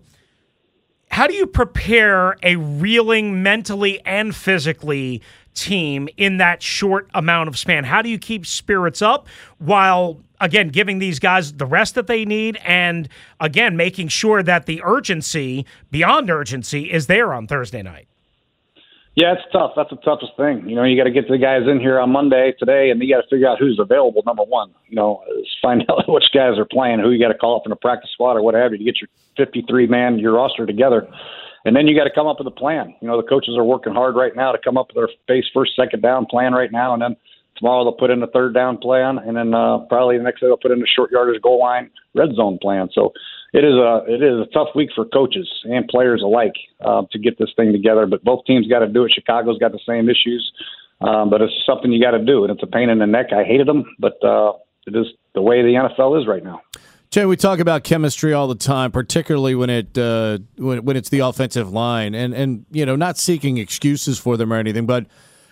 How 1.09 1.27
do 1.27 1.33
you 1.33 1.45
prepare 1.45 2.37
a 2.41 2.55
reeling 2.55 3.43
mentally 3.43 3.99
and 4.05 4.33
physically 4.33 5.21
team 5.53 6.09
in 6.17 6.37
that 6.37 6.61
short 6.61 7.09
amount 7.13 7.47
of 7.47 7.57
span? 7.57 7.83
How 7.83 8.01
do 8.01 8.09
you 8.09 8.19
keep 8.19 8.45
spirits 8.45 9.01
up 9.01 9.27
while 9.57 10.19
again 10.39 10.69
giving 10.69 10.99
these 10.99 11.19
guys 11.19 11.53
the 11.53 11.65
rest 11.65 11.95
that 11.95 12.07
they 12.07 12.25
need 12.25 12.57
and 12.65 13.07
again 13.39 13.77
making 13.77 14.07
sure 14.07 14.43
that 14.43 14.65
the 14.65 14.81
urgency 14.83 15.65
beyond 15.91 16.29
urgency 16.29 16.91
is 16.91 17.07
there 17.07 17.33
on 17.33 17.47
Thursday 17.47 17.81
night? 17.81 18.07
Yeah, 19.15 19.33
it's 19.33 19.41
tough. 19.51 19.73
That's 19.75 19.89
the 19.89 19.97
toughest 19.97 20.31
thing. 20.37 20.69
You 20.69 20.75
know, 20.75 20.85
you 20.85 20.95
got 20.95 21.03
to 21.03 21.11
get 21.11 21.27
the 21.27 21.37
guys 21.37 21.67
in 21.67 21.81
here 21.81 21.99
on 21.99 22.11
Monday 22.11 22.53
today, 22.57 22.91
and 22.91 23.01
you 23.01 23.13
got 23.13 23.21
to 23.21 23.27
figure 23.29 23.45
out 23.45 23.59
who's 23.59 23.77
available. 23.77 24.23
Number 24.25 24.43
one, 24.43 24.71
you 24.87 24.95
know, 24.95 25.21
find 25.61 25.83
out 25.89 26.07
which 26.07 26.23
guys 26.33 26.57
are 26.57 26.65
playing, 26.65 26.99
who 26.99 27.11
you 27.11 27.19
got 27.19 27.27
to 27.27 27.37
call 27.37 27.57
up 27.57 27.63
in 27.65 27.73
a 27.73 27.75
practice 27.75 28.09
squad 28.11 28.37
or 28.37 28.41
what 28.41 28.55
have 28.55 28.71
you 28.71 28.77
to 28.77 28.83
get 28.83 29.01
your 29.01 29.09
53 29.35 29.87
man 29.87 30.17
your 30.17 30.33
roster 30.33 30.65
together 30.65 31.07
and 31.65 31.75
then 31.75 31.87
you 31.87 31.95
got 31.95 32.05
to 32.05 32.13
come 32.13 32.27
up 32.27 32.37
with 32.39 32.47
a 32.47 32.51
plan. 32.51 32.95
You 33.01 33.07
know, 33.07 33.21
the 33.21 33.27
coaches 33.27 33.55
are 33.57 33.63
working 33.63 33.93
hard 33.93 34.15
right 34.15 34.35
now 34.35 34.51
to 34.51 34.57
come 34.57 34.77
up 34.77 34.87
with 34.87 34.95
their 34.95 35.09
base 35.27 35.45
first, 35.53 35.75
second 35.75 36.01
down 36.01 36.25
plan 36.25 36.53
right 36.53 36.71
now, 36.71 36.93
and 36.93 37.01
then 37.01 37.15
tomorrow 37.57 37.83
they'll 37.83 37.93
put 37.93 38.09
in 38.09 38.21
a 38.23 38.27
third 38.27 38.53
down 38.53 38.77
plan, 38.77 39.19
and 39.19 39.37
then 39.37 39.53
uh, 39.53 39.79
probably 39.89 40.17
the 40.17 40.23
next 40.23 40.41
day 40.41 40.47
they'll 40.47 40.57
put 40.57 40.71
in 40.71 40.81
a 40.81 40.87
short 40.87 41.11
yardage 41.11 41.41
goal 41.41 41.59
line 41.59 41.89
red 42.15 42.29
zone 42.35 42.57
plan. 42.61 42.89
So 42.93 43.13
it 43.53 43.63
is 43.63 43.73
a 43.73 44.03
it 44.07 44.23
is 44.23 44.39
a 44.39 44.49
tough 44.53 44.69
week 44.75 44.89
for 44.95 45.05
coaches 45.05 45.49
and 45.63 45.87
players 45.87 46.21
alike 46.23 46.55
uh, 46.83 47.03
to 47.11 47.19
get 47.19 47.37
this 47.37 47.49
thing 47.55 47.71
together. 47.71 48.05
But 48.05 48.23
both 48.23 48.45
teams 48.45 48.67
got 48.67 48.79
to 48.79 48.87
do 48.87 49.05
it. 49.05 49.11
Chicago's 49.13 49.59
got 49.59 49.71
the 49.71 49.79
same 49.87 50.09
issues, 50.09 50.51
um, 51.01 51.29
but 51.29 51.41
it's 51.41 51.53
something 51.65 51.91
you 51.91 52.01
got 52.01 52.11
to 52.11 52.23
do, 52.23 52.43
and 52.43 52.51
it's 52.51 52.63
a 52.63 52.67
pain 52.67 52.89
in 52.89 52.99
the 52.99 53.07
neck. 53.07 53.27
I 53.31 53.43
hated 53.43 53.67
them, 53.67 53.85
but 53.99 54.23
uh, 54.23 54.53
it 54.87 54.95
is 54.95 55.07
the 55.35 55.41
way 55.41 55.61
the 55.61 55.73
NFL 55.73 56.19
is 56.21 56.27
right 56.27 56.43
now. 56.43 56.61
Jay, 57.11 57.25
we 57.25 57.35
talk 57.35 57.59
about 57.59 57.83
chemistry 57.83 58.31
all 58.31 58.47
the 58.47 58.55
time, 58.55 58.89
particularly 58.89 59.53
when 59.53 59.69
it 59.69 59.97
uh, 59.97 60.39
when, 60.55 60.85
when 60.85 60.95
it's 60.95 61.09
the 61.09 61.19
offensive 61.19 61.69
line, 61.69 62.15
and 62.15 62.33
and 62.33 62.65
you 62.71 62.85
know, 62.85 62.95
not 62.95 63.17
seeking 63.17 63.57
excuses 63.57 64.17
for 64.17 64.37
them 64.37 64.53
or 64.53 64.55
anything, 64.55 64.85
but 64.85 65.07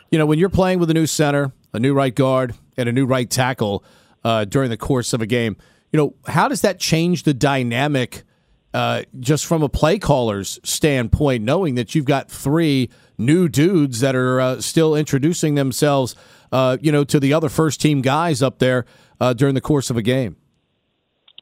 you 0.10 0.18
know, 0.18 0.26
when 0.26 0.40
you're 0.40 0.48
playing 0.48 0.80
with 0.80 0.90
a 0.90 0.94
new 0.94 1.06
center, 1.06 1.52
a 1.74 1.80
new 1.80 1.94
right 1.94 2.16
guard, 2.16 2.56
and 2.78 2.88
a 2.88 2.94
new 2.94 3.06
right 3.06 3.30
tackle 3.30 3.84
uh, 4.24 4.46
during 4.46 4.70
the 4.70 4.78
course 4.78 5.12
of 5.12 5.22
a 5.22 5.26
game, 5.26 5.58
you 5.92 5.98
know, 5.98 6.16
how 6.28 6.48
does 6.48 6.62
that 6.62 6.80
change 6.80 7.24
the 7.24 7.34
dynamic? 7.34 8.24
Uh, 8.72 9.02
just 9.20 9.48
from 9.48 9.64
a 9.64 9.68
play 9.68 9.98
caller's 9.98 10.60
standpoint, 10.64 11.44
knowing 11.44 11.74
that 11.74 11.96
you've 11.96 12.06
got 12.06 12.30
three 12.30 12.88
new 13.18 13.50
dudes 13.50 14.00
that 14.00 14.16
are 14.16 14.40
uh, 14.40 14.62
still 14.62 14.96
introducing 14.96 15.56
themselves, 15.56 16.16
uh, 16.52 16.78
you 16.80 16.92
know, 16.92 17.04
to 17.04 17.20
the 17.20 17.34
other 17.34 17.50
first 17.50 17.82
team 17.82 18.00
guys 18.02 18.44
up 18.44 18.60
there 18.60 18.86
uh, 19.20 19.34
during 19.34 19.56
the 19.56 19.62
course 19.62 19.90
of 19.90 19.98
a 19.98 20.04
game. 20.04 20.36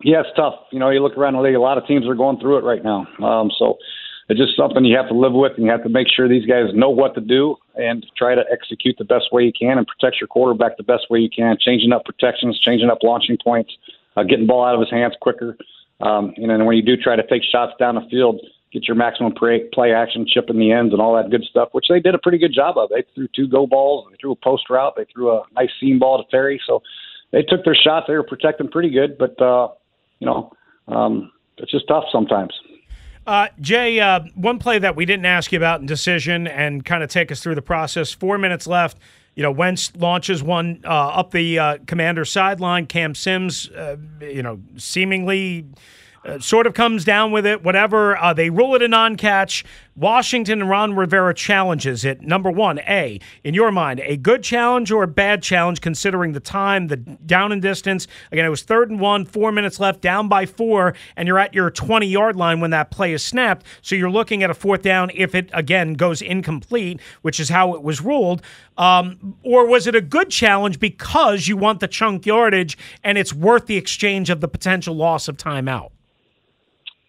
Yeah, 0.04 0.22
it's 0.22 0.36
tough. 0.36 0.56
You 0.72 0.80
know, 0.80 0.89
you 0.89 1.01
look 1.01 1.18
around 1.18 1.34
the 1.34 1.42
league, 1.42 1.56
a 1.56 1.60
lot 1.60 1.77
of 1.77 1.88
teams 1.88 2.08
are 2.08 2.16
going 2.16 2.39
through 2.39 2.58
it 2.58 2.63
right 2.63 2.84
now. 2.84 3.08
Um, 3.24 3.50
so 3.58 3.77
it's 4.30 4.39
just 4.39 4.56
something 4.58 4.86
you 4.86 4.96
have 4.98 5.08
to 5.08 5.16
live 5.16 5.34
with, 5.34 5.54
and 5.56 5.66
you 5.66 5.72
have 5.72 5.84
to 5.84 5.89
make 5.89 6.08
sure 6.13 6.27
these 6.27 6.46
guys 6.46 6.66
know 6.74 6.89
what 6.89 7.16
to 7.16 7.22
do 7.22 7.56
and 7.75 8.06
try 8.18 8.36
to 8.36 8.44
execute 8.51 8.96
the 8.98 9.06
best 9.06 9.32
way 9.32 9.44
you 9.44 9.54
can 9.58 9.77
and 9.77 9.88
protect 9.88 10.20
your 10.20 10.27
quarterback 10.27 10.77
the 10.77 10.84
best 10.84 11.10
way 11.10 11.20
you 11.20 11.30
can, 11.30 11.58
changing 11.60 11.94
up 11.94 12.06
protections, 12.06 12.60
changing 12.60 12.89
up 12.89 13.00
launching 13.04 13.38
points, 13.44 13.72
uh, 14.16 14.24
getting 14.24 14.46
ball 14.46 14.66
out 14.66 14.75
of 14.75 14.82
his 14.82 14.89
hands 14.89 15.13
quicker. 15.22 15.58
Um, 16.01 16.34
and 16.38 16.50
then 16.50 16.66
when 16.66 16.75
you 16.75 16.84
do 16.84 16.96
try 16.96 17.16
to 17.16 17.25
take 17.25 17.42
shots 17.44 17.74
down 17.80 17.96
the 17.96 18.08
field, 18.12 18.42
get 18.72 18.88
your 18.88 18.96
maximum 18.96 19.34
play, 19.34 19.94
action, 19.94 20.27
chip 20.27 20.50
in 20.50 20.60
the 20.60 20.72
ends, 20.72 20.94
and 20.94 21.01
all 21.01 21.16
that 21.16 21.32
good 21.32 21.44
stuff, 21.50 21.70
which 21.72 21.86
they 21.89 22.00
did 22.00 22.13
a 22.13 22.20
pretty 22.20 22.38
good 22.38 22.54
job 22.54 22.77
of. 22.77 22.89
They 22.89 23.04
threw 23.16 23.27
two 23.34 23.48
go 23.48 23.66
balls, 23.66 24.06
they 24.12 24.18
threw 24.20 24.34
a 24.34 24.36
post 24.36 24.70
route, 24.70 24.94
they 24.96 25.06
threw 25.12 25.32
a 25.32 25.44
nice 25.56 25.72
seam 25.80 26.00
ball 26.00 26.22
to 26.22 26.30
Terry. 26.30 26.62
So 26.68 26.84
they 27.32 27.44
took 27.44 27.63
their 27.66 27.75
shots. 27.75 28.06
They 28.08 28.13
were 28.13 28.24
protecting 28.24 28.68
pretty 28.68 28.89
good, 28.89 29.18
but 29.18 29.42
uh, 29.42 29.70
you 30.20 30.28
know, 30.28 30.52
um, 30.88 31.32
it's 31.58 31.72
just 31.72 31.88
tough 31.88 32.06
sometimes. 32.12 32.54
Uh, 33.26 33.50
Jay, 33.60 34.00
uh, 34.00 34.22
one 34.36 34.58
play 34.58 34.80
that 34.80 34.96
we 34.96 35.06
didn't 35.06 35.26
ask 35.26 35.52
you 35.52 35.58
about 35.58 35.82
in 35.82 35.86
decision 35.86 36.48
and 36.48 36.86
kind 36.86 37.04
of 37.04 37.10
take 37.10 37.30
us 37.30 37.42
through 37.42 37.56
the 37.56 37.62
process. 37.62 38.14
Four 38.14 38.38
minutes 38.38 38.68
left. 38.68 38.98
You 39.36 39.44
know, 39.44 39.52
Wentz 39.52 39.92
launches 39.98 40.42
one 40.42 40.82
uh, 40.86 41.10
up 41.10 41.32
the 41.32 41.60
uh, 41.60 41.78
commander 41.86 42.26
sideline. 42.26 42.88
Cam 42.88 43.14
Sims, 43.14 43.70
uh, 43.70 43.98
you 44.22 44.42
know, 44.42 44.60
seemingly 44.78 45.66
uh, 46.28 46.40
sort 46.40 46.68
of 46.68 46.74
comes 46.74 47.06
down 47.06 47.32
with 47.32 47.46
it, 47.46 47.64
whatever. 47.64 48.18
Uh, 48.18 48.34
they 48.34 48.50
rule 48.50 48.76
it 48.76 48.82
a 48.82 48.88
non 48.88 49.16
catch. 49.16 49.64
Washington 49.96 50.62
and 50.62 50.70
Ron 50.70 50.96
Rivera 50.96 51.34
challenges 51.34 52.06
it. 52.06 52.22
Number 52.22 52.52
one, 52.52 52.78
A, 52.82 53.20
in 53.44 53.56
your 53.56 53.72
mind, 53.72 54.00
a 54.04 54.16
good 54.16 54.44
challenge 54.44 54.92
or 54.92 55.02
a 55.02 55.08
bad 55.08 55.42
challenge 55.42 55.82
considering 55.82 56.34
the 56.34 56.40
time, 56.40 56.88
the 56.88 56.98
down 56.98 57.52
and 57.52 57.64
distance? 57.64 58.08
Again, 58.32 58.46
it 58.46 58.50
was 58.50 58.62
third 58.62 58.92
and 58.92 59.00
one, 59.00 59.26
four 59.26 59.52
minutes 59.52 59.80
left, 59.80 60.02
down 60.02 60.28
by 60.28 60.46
four, 60.46 60.94
and 61.16 61.28
you're 61.28 61.40
at 61.40 61.56
your 61.56 61.72
20 61.72 62.06
yard 62.06 62.36
line 62.36 62.60
when 62.60 62.70
that 62.72 62.92
play 62.92 63.12
is 63.12 63.24
snapped. 63.24 63.66
So 63.82 63.96
you're 63.96 64.12
looking 64.12 64.44
at 64.44 64.52
a 64.52 64.54
fourth 64.54 64.84
down 64.84 65.10
if 65.16 65.34
it, 65.34 65.50
again, 65.54 65.94
goes 65.94 66.22
incomplete, 66.22 67.02
which 67.24 67.40
is 67.40 67.50
how 67.50 67.74
it 67.74 67.82
was 67.82 68.00
ruled. 68.00 68.44
Um, 68.78 69.38
or 69.42 69.66
was 69.66 69.88
it 69.88 69.96
a 69.96 70.02
good 70.02 70.30
challenge 70.30 70.80
because 70.80 71.48
you 71.48 71.58
want 71.58 71.80
the 71.80 71.88
chunk 71.88 72.26
yardage 72.28 72.78
and 73.04 73.18
it's 73.18 73.34
worth 73.34 73.66
the 73.66 73.78
exchange 73.78 74.30
of 74.30 74.42
the 74.42 74.48
potential 74.48 74.96
loss 74.96 75.28
of 75.28 75.38
timeout? 75.38 75.90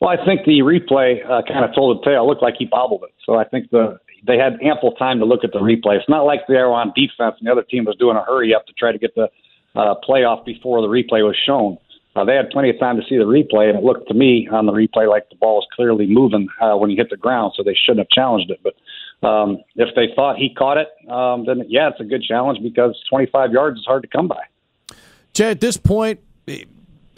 Well, 0.00 0.10
I 0.10 0.24
think 0.24 0.44
the 0.44 0.60
replay 0.60 1.24
uh, 1.24 1.42
kind 1.42 1.64
of 1.64 1.74
told 1.74 1.98
the 1.98 2.04
tale. 2.04 2.24
It 2.24 2.26
looked 2.26 2.42
like 2.42 2.54
he 2.58 2.66
bobbled 2.66 3.02
it. 3.04 3.14
So 3.26 3.34
I 3.34 3.44
think 3.44 3.70
the 3.70 3.98
they 4.26 4.36
had 4.36 4.58
ample 4.62 4.92
time 4.92 5.18
to 5.20 5.24
look 5.24 5.44
at 5.44 5.52
the 5.52 5.60
replay. 5.60 5.96
It's 5.96 6.08
not 6.08 6.22
like 6.22 6.40
they 6.48 6.54
were 6.54 6.74
on 6.74 6.92
defense 6.94 7.36
and 7.38 7.46
the 7.46 7.52
other 7.52 7.62
team 7.62 7.84
was 7.84 7.96
doing 7.96 8.16
a 8.16 8.22
hurry 8.24 8.54
up 8.54 8.66
to 8.66 8.72
try 8.72 8.92
to 8.92 8.98
get 8.98 9.14
the 9.14 9.28
uh, 9.76 9.94
playoff 10.08 10.44
before 10.44 10.80
the 10.82 10.88
replay 10.88 11.22
was 11.24 11.36
shown. 11.46 11.78
Uh, 12.16 12.24
they 12.24 12.34
had 12.34 12.50
plenty 12.50 12.68
of 12.70 12.78
time 12.80 12.96
to 12.96 13.02
see 13.08 13.16
the 13.16 13.24
replay, 13.24 13.68
and 13.68 13.78
it 13.78 13.84
looked 13.84 14.08
to 14.08 14.14
me 14.14 14.48
on 14.50 14.66
the 14.66 14.72
replay 14.72 15.08
like 15.08 15.28
the 15.28 15.36
ball 15.36 15.56
was 15.56 15.66
clearly 15.74 16.06
moving 16.06 16.48
uh, 16.60 16.74
when 16.74 16.90
he 16.90 16.96
hit 16.96 17.10
the 17.10 17.16
ground, 17.16 17.52
so 17.56 17.62
they 17.62 17.74
shouldn't 17.74 18.00
have 18.00 18.08
challenged 18.08 18.50
it. 18.50 18.58
But 18.62 19.26
um, 19.26 19.58
if 19.76 19.94
they 19.94 20.06
thought 20.16 20.36
he 20.36 20.52
caught 20.52 20.78
it, 20.78 20.88
um, 21.08 21.44
then 21.46 21.64
yeah, 21.68 21.90
it's 21.90 22.00
a 22.00 22.04
good 22.04 22.22
challenge 22.22 22.58
because 22.62 23.00
25 23.08 23.52
yards 23.52 23.78
is 23.78 23.84
hard 23.86 24.02
to 24.02 24.08
come 24.08 24.26
by. 24.26 24.42
Jay, 25.32 25.50
at 25.50 25.60
this 25.60 25.76
point, 25.76 26.18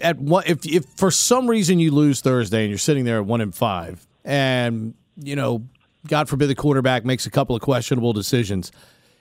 at 0.00 0.18
one, 0.18 0.44
if 0.46 0.66
if 0.66 0.84
for 0.96 1.10
some 1.10 1.48
reason 1.48 1.78
you 1.78 1.90
lose 1.90 2.20
Thursday 2.20 2.60
and 2.60 2.68
you're 2.68 2.78
sitting 2.78 3.04
there 3.04 3.18
at 3.18 3.26
one 3.26 3.40
and 3.40 3.54
five, 3.54 4.06
and 4.24 4.94
you 5.16 5.36
know, 5.36 5.66
God 6.06 6.28
forbid 6.28 6.48
the 6.48 6.54
quarterback 6.54 7.04
makes 7.04 7.26
a 7.26 7.30
couple 7.30 7.54
of 7.54 7.62
questionable 7.62 8.12
decisions, 8.12 8.72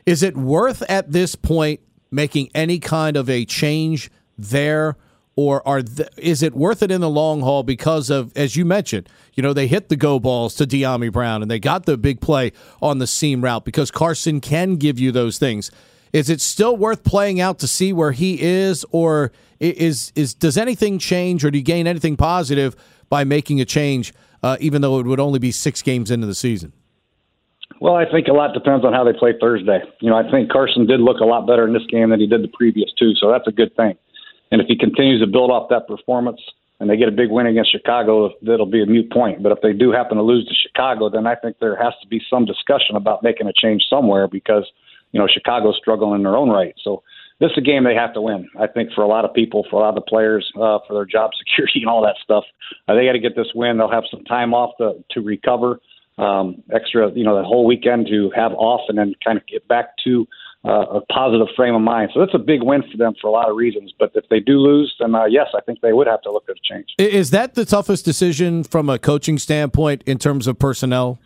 is 0.05 0.23
it 0.23 0.35
worth 0.35 0.83
at 0.89 1.11
this 1.11 1.35
point 1.35 1.81
making 2.11 2.49
any 2.55 2.79
kind 2.79 3.17
of 3.17 3.29
a 3.29 3.45
change 3.45 4.09
there? 4.37 4.95
Or 5.35 5.65
are 5.65 5.81
th- 5.81 6.09
is 6.17 6.43
it 6.43 6.53
worth 6.53 6.83
it 6.83 6.91
in 6.91 6.99
the 6.99 7.09
long 7.09 7.39
haul 7.39 7.63
because 7.63 8.09
of, 8.09 8.33
as 8.35 8.57
you 8.57 8.65
mentioned, 8.65 9.07
you 9.35 9.43
know, 9.43 9.53
they 9.53 9.67
hit 9.67 9.87
the 9.87 9.95
go 9.95 10.19
balls 10.19 10.53
to 10.55 10.65
Dyami 10.65 11.09
Brown 11.13 11.41
and 11.41 11.49
they 11.49 11.59
got 11.59 11.85
the 11.85 11.97
big 11.97 12.19
play 12.19 12.51
on 12.81 12.97
the 12.97 13.07
seam 13.07 13.41
route 13.41 13.63
because 13.63 13.89
Carson 13.89 14.41
can 14.41 14.75
give 14.75 14.99
you 14.99 15.13
those 15.13 15.37
things. 15.37 15.71
Is 16.11 16.29
it 16.29 16.41
still 16.41 16.75
worth 16.75 17.03
playing 17.03 17.39
out 17.39 17.59
to 17.59 17.67
see 17.67 17.93
where 17.93 18.11
he 18.11 18.41
is, 18.41 18.85
or 18.91 19.31
is 19.59 20.11
is 20.15 20.33
does 20.33 20.57
anything 20.57 20.97
change, 20.97 21.45
or 21.45 21.51
do 21.51 21.57
you 21.57 21.63
gain 21.63 21.87
anything 21.87 22.17
positive 22.17 22.75
by 23.09 23.23
making 23.23 23.61
a 23.61 23.65
change, 23.65 24.13
uh, 24.41 24.57
even 24.59 24.81
though 24.81 24.99
it 24.99 25.05
would 25.05 25.19
only 25.19 25.39
be 25.39 25.51
six 25.51 25.81
games 25.81 26.09
into 26.09 26.25
the 26.25 26.35
season? 26.35 26.73
Well, 27.79 27.95
I 27.95 28.09
think 28.09 28.27
a 28.27 28.33
lot 28.33 28.53
depends 28.53 28.83
on 28.83 28.93
how 28.93 29.03
they 29.03 29.13
play 29.13 29.33
Thursday. 29.39 29.79
You 30.01 30.09
know, 30.09 30.17
I 30.17 30.29
think 30.29 30.51
Carson 30.51 30.85
did 30.85 30.99
look 30.99 31.19
a 31.21 31.25
lot 31.25 31.47
better 31.47 31.65
in 31.65 31.73
this 31.73 31.85
game 31.89 32.09
than 32.09 32.19
he 32.19 32.27
did 32.27 32.43
the 32.43 32.49
previous 32.49 32.91
two, 32.97 33.13
so 33.15 33.31
that's 33.31 33.47
a 33.47 33.51
good 33.51 33.75
thing. 33.75 33.95
And 34.51 34.59
if 34.61 34.67
he 34.67 34.75
continues 34.75 35.21
to 35.21 35.27
build 35.27 35.51
off 35.51 35.69
that 35.69 35.87
performance 35.87 36.41
and 36.79 36.89
they 36.89 36.97
get 36.97 37.07
a 37.07 37.11
big 37.11 37.29
win 37.29 37.45
against 37.45 37.71
Chicago, 37.71 38.31
that'll 38.41 38.65
be 38.65 38.81
a 38.81 38.85
mute 38.87 39.11
point. 39.11 39.43
But 39.43 39.51
if 39.51 39.59
they 39.61 39.73
do 39.73 39.91
happen 39.91 40.17
to 40.17 40.23
lose 40.23 40.47
to 40.47 40.55
Chicago, 40.55 41.09
then 41.09 41.27
I 41.27 41.35
think 41.35 41.57
there 41.59 41.75
has 41.75 41.93
to 42.01 42.07
be 42.07 42.19
some 42.29 42.45
discussion 42.45 42.95
about 42.95 43.21
making 43.21 43.47
a 43.47 43.53
change 43.53 43.83
somewhere 43.87 44.27
because– 44.27 44.65
you 45.11 45.19
know, 45.19 45.27
Chicago's 45.27 45.77
struggling 45.77 46.19
in 46.19 46.23
their 46.23 46.37
own 46.37 46.49
right. 46.49 46.73
So 46.83 47.03
this 47.39 47.51
is 47.51 47.57
a 47.57 47.61
game 47.61 47.83
they 47.83 47.95
have 47.95 48.13
to 48.13 48.21
win. 48.21 48.47
I 48.59 48.67
think 48.67 48.91
for 48.93 49.01
a 49.01 49.07
lot 49.07 49.25
of 49.25 49.33
people, 49.33 49.65
for 49.69 49.77
a 49.77 49.83
lot 49.83 49.89
of 49.89 49.95
the 49.95 50.01
players, 50.01 50.49
uh, 50.55 50.79
for 50.87 50.93
their 50.93 51.05
job 51.05 51.31
security 51.39 51.81
and 51.81 51.89
all 51.89 52.01
that 52.03 52.15
stuff, 52.23 52.43
uh, 52.87 52.95
they 52.95 53.05
got 53.05 53.13
to 53.13 53.19
get 53.19 53.35
this 53.35 53.51
win. 53.55 53.77
They'll 53.77 53.91
have 53.91 54.03
some 54.11 54.23
time 54.25 54.53
off 54.53 54.75
to 54.77 55.03
to 55.11 55.21
recover, 55.21 55.79
um, 56.17 56.61
extra, 56.73 57.11
you 57.13 57.23
know, 57.23 57.35
that 57.37 57.45
whole 57.45 57.65
weekend 57.65 58.07
to 58.07 58.31
have 58.35 58.51
off, 58.53 58.81
and 58.89 58.97
then 58.97 59.15
kind 59.23 59.37
of 59.37 59.47
get 59.47 59.67
back 59.67 59.91
to 60.03 60.27
uh, 60.65 60.99
a 60.99 61.01
positive 61.05 61.47
frame 61.55 61.73
of 61.73 61.81
mind. 61.81 62.11
So 62.13 62.19
that's 62.19 62.33
a 62.33 62.39
big 62.39 62.61
win 62.61 62.83
for 62.91 62.97
them 62.97 63.13
for 63.21 63.27
a 63.27 63.31
lot 63.31 63.49
of 63.49 63.55
reasons. 63.55 63.93
But 63.97 64.11
if 64.15 64.25
they 64.29 64.41
do 64.41 64.59
lose, 64.59 64.93
then 64.99 65.15
uh, 65.15 65.25
yes, 65.25 65.47
I 65.55 65.61
think 65.61 65.79
they 65.81 65.93
would 65.93 66.07
have 66.07 66.21
to 66.23 66.31
look 66.31 66.43
at 66.49 66.57
a 66.57 66.73
change. 66.73 66.89
Is 66.97 67.31
that 67.31 67.55
the 67.55 67.63
toughest 67.63 68.03
decision 68.03 68.63
from 68.63 68.89
a 68.89 68.99
coaching 68.99 69.37
standpoint 69.37 70.03
in 70.05 70.17
terms 70.17 70.47
of 70.47 70.59
personnel? 70.59 71.19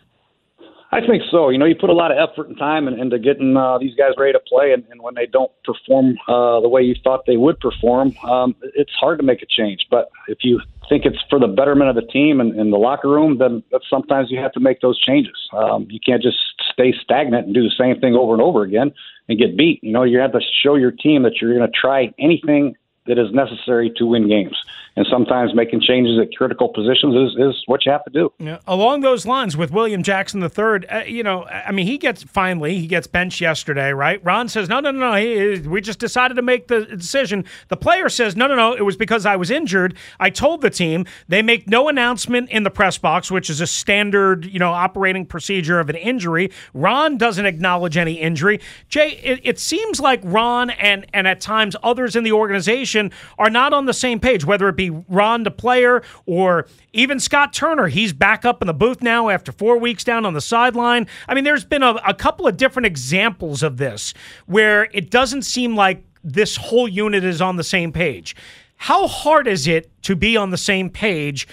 I 0.94 1.04
think 1.04 1.24
so. 1.28 1.48
You 1.48 1.58
know, 1.58 1.64
you 1.64 1.74
put 1.74 1.90
a 1.90 1.92
lot 1.92 2.12
of 2.12 2.18
effort 2.18 2.46
and 2.48 2.56
time 2.56 2.86
into 2.86 3.18
getting 3.18 3.56
uh, 3.56 3.78
these 3.78 3.96
guys 3.96 4.12
ready 4.16 4.32
to 4.32 4.38
play, 4.38 4.72
and, 4.72 4.84
and 4.92 5.02
when 5.02 5.14
they 5.16 5.26
don't 5.26 5.50
perform 5.64 6.16
uh, 6.28 6.60
the 6.60 6.68
way 6.68 6.82
you 6.82 6.94
thought 7.02 7.26
they 7.26 7.36
would 7.36 7.58
perform, 7.58 8.16
um, 8.18 8.54
it's 8.76 8.92
hard 8.92 9.18
to 9.18 9.24
make 9.24 9.42
a 9.42 9.46
change. 9.46 9.88
But 9.90 10.08
if 10.28 10.38
you 10.42 10.60
think 10.88 11.04
it's 11.04 11.18
for 11.28 11.40
the 11.40 11.48
betterment 11.48 11.90
of 11.90 11.96
the 11.96 12.08
team 12.12 12.40
and, 12.40 12.54
and 12.60 12.72
the 12.72 12.76
locker 12.76 13.08
room, 13.08 13.38
then 13.38 13.64
sometimes 13.90 14.30
you 14.30 14.38
have 14.38 14.52
to 14.52 14.60
make 14.60 14.82
those 14.82 15.00
changes. 15.00 15.34
Um, 15.52 15.88
you 15.90 15.98
can't 15.98 16.22
just 16.22 16.38
stay 16.72 16.94
stagnant 17.02 17.46
and 17.46 17.54
do 17.54 17.64
the 17.64 17.74
same 17.76 18.00
thing 18.00 18.14
over 18.14 18.32
and 18.32 18.40
over 18.40 18.62
again 18.62 18.92
and 19.28 19.36
get 19.36 19.56
beat. 19.56 19.82
You 19.82 19.90
know, 19.90 20.04
you 20.04 20.20
have 20.20 20.30
to 20.30 20.40
show 20.62 20.76
your 20.76 20.92
team 20.92 21.24
that 21.24 21.40
you're 21.40 21.58
going 21.58 21.68
to 21.68 21.76
try 21.76 22.14
anything 22.20 22.76
that 23.06 23.18
is 23.18 23.32
necessary 23.32 23.92
to 23.96 24.06
win 24.06 24.28
games 24.28 24.56
and 24.96 25.06
sometimes 25.10 25.54
making 25.54 25.80
changes 25.80 26.18
at 26.20 26.34
critical 26.36 26.68
positions 26.68 27.14
is, 27.14 27.36
is 27.38 27.62
what 27.66 27.84
you 27.84 27.92
have 27.92 28.04
to 28.04 28.10
do. 28.10 28.32
Yeah. 28.38 28.58
Along 28.66 29.00
those 29.00 29.26
lines, 29.26 29.56
with 29.56 29.70
William 29.70 30.02
Jackson 30.02 30.42
III, 30.42 30.88
uh, 30.88 31.04
you 31.04 31.22
know, 31.22 31.44
I 31.46 31.72
mean, 31.72 31.86
he 31.86 31.98
gets 31.98 32.22
finally 32.22 32.78
he 32.78 32.86
gets 32.86 33.06
benched 33.06 33.40
yesterday, 33.40 33.92
right? 33.92 34.24
Ron 34.24 34.48
says, 34.48 34.68
no, 34.68 34.80
no, 34.80 34.90
no, 34.90 35.12
no, 35.12 35.14
he, 35.14 35.58
we 35.66 35.80
just 35.80 35.98
decided 35.98 36.34
to 36.34 36.42
make 36.42 36.68
the 36.68 36.84
decision. 36.84 37.44
The 37.68 37.76
player 37.76 38.08
says, 38.08 38.36
no, 38.36 38.46
no, 38.46 38.54
no, 38.54 38.72
it 38.72 38.82
was 38.82 38.96
because 38.96 39.26
I 39.26 39.36
was 39.36 39.50
injured. 39.50 39.96
I 40.20 40.30
told 40.30 40.60
the 40.60 40.70
team. 40.70 41.06
They 41.28 41.42
make 41.42 41.68
no 41.68 41.88
announcement 41.88 42.50
in 42.50 42.62
the 42.62 42.70
press 42.70 42.98
box, 42.98 43.30
which 43.30 43.50
is 43.50 43.60
a 43.60 43.66
standard, 43.66 44.44
you 44.44 44.58
know, 44.58 44.72
operating 44.72 45.26
procedure 45.26 45.80
of 45.80 45.90
an 45.90 45.96
injury. 45.96 46.50
Ron 46.72 47.16
doesn't 47.16 47.46
acknowledge 47.46 47.96
any 47.96 48.14
injury. 48.14 48.60
Jay, 48.88 49.12
it, 49.22 49.40
it 49.42 49.58
seems 49.58 50.00
like 50.00 50.20
Ron 50.22 50.70
and 50.70 51.06
and 51.12 51.26
at 51.26 51.40
times 51.40 51.74
others 51.82 52.16
in 52.16 52.24
the 52.24 52.32
organization 52.32 53.10
are 53.38 53.50
not 53.50 53.72
on 53.72 53.86
the 53.86 53.92
same 53.94 54.20
page, 54.20 54.44
whether 54.44 54.68
it 54.68 54.76
be 54.76 54.83
Ron 54.90 55.42
the 55.42 55.50
player 55.50 56.02
or 56.26 56.66
even 56.92 57.20
Scott 57.20 57.52
Turner. 57.52 57.88
He's 57.88 58.12
back 58.12 58.44
up 58.44 58.62
in 58.62 58.66
the 58.66 58.74
booth 58.74 59.02
now 59.02 59.28
after 59.28 59.52
four 59.52 59.78
weeks 59.78 60.04
down 60.04 60.24
on 60.26 60.34
the 60.34 60.40
sideline. 60.40 61.06
I 61.28 61.34
mean, 61.34 61.44
there's 61.44 61.64
been 61.64 61.82
a, 61.82 61.94
a 62.06 62.14
couple 62.14 62.46
of 62.46 62.56
different 62.56 62.86
examples 62.86 63.62
of 63.62 63.76
this 63.76 64.14
where 64.46 64.88
it 64.92 65.10
doesn't 65.10 65.42
seem 65.42 65.74
like 65.74 66.04
this 66.22 66.56
whole 66.56 66.88
unit 66.88 67.24
is 67.24 67.40
on 67.40 67.56
the 67.56 67.64
same 67.64 67.92
page. 67.92 68.34
How 68.76 69.06
hard 69.06 69.46
is 69.46 69.66
it 69.66 69.90
to 70.02 70.16
be 70.16 70.36
on 70.36 70.50
the 70.50 70.58
same 70.58 70.90
page? 70.90 71.46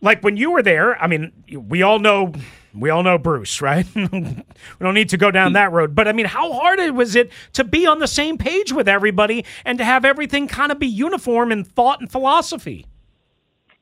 Like 0.00 0.22
when 0.22 0.36
you 0.36 0.50
were 0.50 0.62
there, 0.62 1.00
I 1.02 1.06
mean, 1.06 1.32
we 1.50 1.82
all 1.82 1.98
know 1.98 2.32
We 2.74 2.90
all 2.90 3.02
know 3.02 3.18
Bruce, 3.18 3.60
right? 3.60 3.86
we 3.94 4.44
don't 4.80 4.94
need 4.94 5.08
to 5.10 5.16
go 5.16 5.30
down 5.30 5.54
that 5.54 5.72
road. 5.72 5.94
But 5.94 6.06
I 6.08 6.12
mean, 6.12 6.26
how 6.26 6.52
hard 6.52 6.78
was 6.92 7.16
it 7.16 7.30
to 7.54 7.64
be 7.64 7.86
on 7.86 7.98
the 7.98 8.06
same 8.06 8.38
page 8.38 8.72
with 8.72 8.88
everybody 8.88 9.44
and 9.64 9.78
to 9.78 9.84
have 9.84 10.04
everything 10.04 10.46
kind 10.46 10.70
of 10.70 10.78
be 10.78 10.86
uniform 10.86 11.50
in 11.52 11.64
thought 11.64 12.00
and 12.00 12.10
philosophy? 12.10 12.86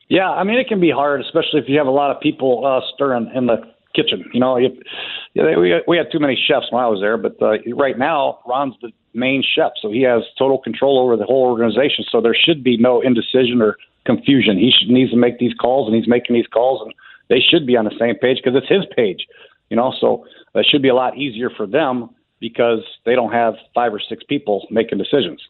Yeah, 0.09 0.31
I 0.31 0.45
mean, 0.45 0.59
it 0.59 0.69
can 0.69 0.81
be 0.81 0.91
hard, 0.91 1.21
especially 1.21 1.61
if 1.61 1.69
you 1.69 1.77
have 1.77 1.87
a 1.87 1.93
lot 1.93 2.11
of 2.11 2.21
people 2.21 2.65
uh, 2.67 2.81
stirring 2.95 3.31
in 3.35 3.47
the 3.47 3.57
kitchen. 3.95 4.25
You 4.33 4.41
know, 4.41 4.55
we 4.55 5.83
we 5.87 5.97
had 5.97 6.07
too 6.11 6.19
many 6.19 6.39
chefs 6.49 6.67
when 6.71 6.83
I 6.83 6.89
was 6.89 7.01
there, 7.01 7.19
but 7.19 7.37
uh, 7.43 7.59
right 7.75 7.99
now 7.99 8.39
Ron's 8.47 8.75
the 8.81 8.91
main 9.13 9.43
chef, 9.43 9.73
so 9.83 9.91
he 9.91 10.03
has 10.03 10.23
total 10.39 10.59
control 10.59 10.99
over 10.99 11.17
the 11.17 11.25
whole 11.25 11.45
organization. 11.45 12.05
So 12.11 12.21
there 12.21 12.37
should 12.37 12.65
be 12.65 12.77
no 12.77 13.01
indecision 13.03 13.61
or 13.61 13.77
confusion. 14.07 14.57
He 14.57 14.71
should, 14.71 14.89
needs 14.89 15.11
to 15.11 15.17
make 15.17 15.39
these 15.39 15.55
calls, 15.55 15.89
and 15.89 15.97
he's 15.97 16.09
making 16.09 16.35
these 16.37 16.47
calls, 16.47 16.81
and 16.83 16.95
they 17.29 17.41
should 17.41 17.67
be 17.67 17.77
on 17.77 17.85
the 17.85 17.95
same 17.99 18.17
page 18.17 18.39
because 18.43 18.57
it's 18.57 18.69
his 18.69 18.85
page. 18.97 19.27
You 19.71 19.77
know, 19.77 19.93
so 20.01 20.25
it 20.55 20.67
should 20.71 20.83
be 20.83 20.89
a 20.89 20.95
lot 20.95 21.19
easier 21.19 21.51
for 21.51 21.67
them 21.67 22.11
because 22.41 22.81
they 23.05 23.15
don't 23.15 23.33
have 23.33 23.55
five 23.75 23.93
or 23.93 24.01
six 24.01 24.23
people 24.29 24.67
making 24.71 24.99
decisions. 24.99 25.41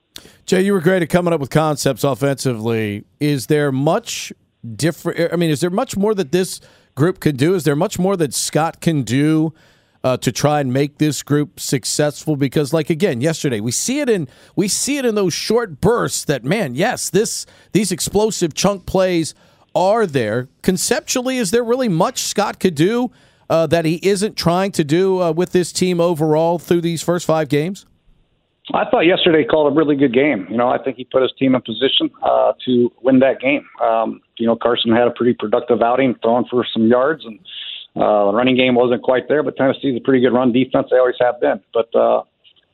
Jay, 0.47 0.62
you 0.62 0.73
were 0.73 0.80
great 0.80 1.02
at 1.02 1.08
coming 1.08 1.32
up 1.32 1.40
with 1.40 1.50
concepts 1.50 2.04
offensively. 2.04 3.04
Is 3.20 3.47
there 3.47 3.70
much 3.70 4.32
different? 4.75 5.32
I 5.32 5.37
mean, 5.37 5.50
is 5.50 5.61
there 5.61 5.70
much 5.70 5.97
more 5.97 6.14
that 6.14 6.32
this 6.32 6.61
group 6.94 7.20
can 7.20 7.37
do? 7.37 7.54
Is 7.54 7.64
there 7.64 7.76
much 7.76 7.99
more 7.99 8.16
that 8.16 8.35
Scott 8.35 8.80
can 8.80 9.02
do 9.02 9.52
uh, 10.02 10.16
to 10.16 10.32
try 10.32 10.61
and 10.61 10.73
make 10.73 10.99
this 10.99 11.23
group 11.23 11.61
successful? 11.61 12.37
Because, 12.37 12.73
like 12.73 12.90
again, 12.90 13.20
yesterday 13.20 13.61
we 13.61 13.70
see 13.70 14.00
it 14.00 14.08
in 14.08 14.28
we 14.56 14.66
see 14.66 14.99
it 14.99 15.04
in 15.04 15.14
those 15.14 15.35
short 15.35 15.80
bursts. 15.80 16.25
That 16.25 16.44
man, 16.44 16.75
yes, 16.75 17.11
this 17.11 17.47
these 17.73 17.92
explosive 17.92 18.54
chunk 18.54 18.87
plays 18.87 19.35
are 19.75 20.07
there. 20.07 20.49
Conceptually, 20.63 21.39
is 21.39 21.51
there 21.51 21.65
really 21.65 21.89
much 21.89 22.23
Scott 22.23 22.61
could 22.61 22.75
do 22.75 23.11
uh, 23.51 23.67
that 23.67 23.85
he 23.85 24.01
isn't 24.03 24.37
trying 24.37 24.73
to 24.73 24.85
do 24.85 25.23
uh, 25.23 25.33
with 25.33 25.53
this 25.53 25.73
team 25.73 26.01
overall 26.01 26.59
through 26.59 26.81
these 26.81 27.03
first 27.03 27.27
five 27.27 27.49
games? 27.49 27.87
I 28.75 28.85
thought 28.91 29.07
yesterday 29.07 29.45
called 29.45 29.73
a 29.73 29.75
really 29.75 29.97
good 29.97 30.13
game. 30.13 30.47
You 30.51 30.57
know, 30.57 30.69
I 30.69 30.83
think 30.83 30.99
he 30.99 31.05
put 31.05 31.23
his 31.23 31.33
team 31.39 31.55
in 31.55 31.63
position 31.63 32.11
uh, 32.23 32.53
to 32.67 32.93
win 33.03 33.21
that 33.21 33.41
game. 33.41 33.67
Um, 33.83 34.21
you 34.37 34.47
know, 34.47 34.57
Carson 34.57 34.93
had 34.93 35.09
a 35.09 35.11
pretty 35.11 35.35
productive 35.39 35.81
outing, 35.81 36.17
throwing 36.23 36.45
for 36.51 36.67
some 36.71 36.87
yards, 36.87 37.25
and 37.25 37.39
uh, 37.97 38.27
the 38.27 38.35
running 38.35 38.57
game 38.57 38.75
wasn't 38.75 39.03
quite 39.03 39.27
there. 39.29 39.43
But 39.43 39.57
Tennessee's 39.57 39.97
a 39.97 40.01
pretty 40.01 40.21
good 40.21 40.35
run 40.35 40.53
defense; 40.53 40.89
they 40.91 40.99
always 40.99 41.17
have 41.19 41.41
been. 41.41 41.61
But 41.73 41.95
uh, 41.95 42.25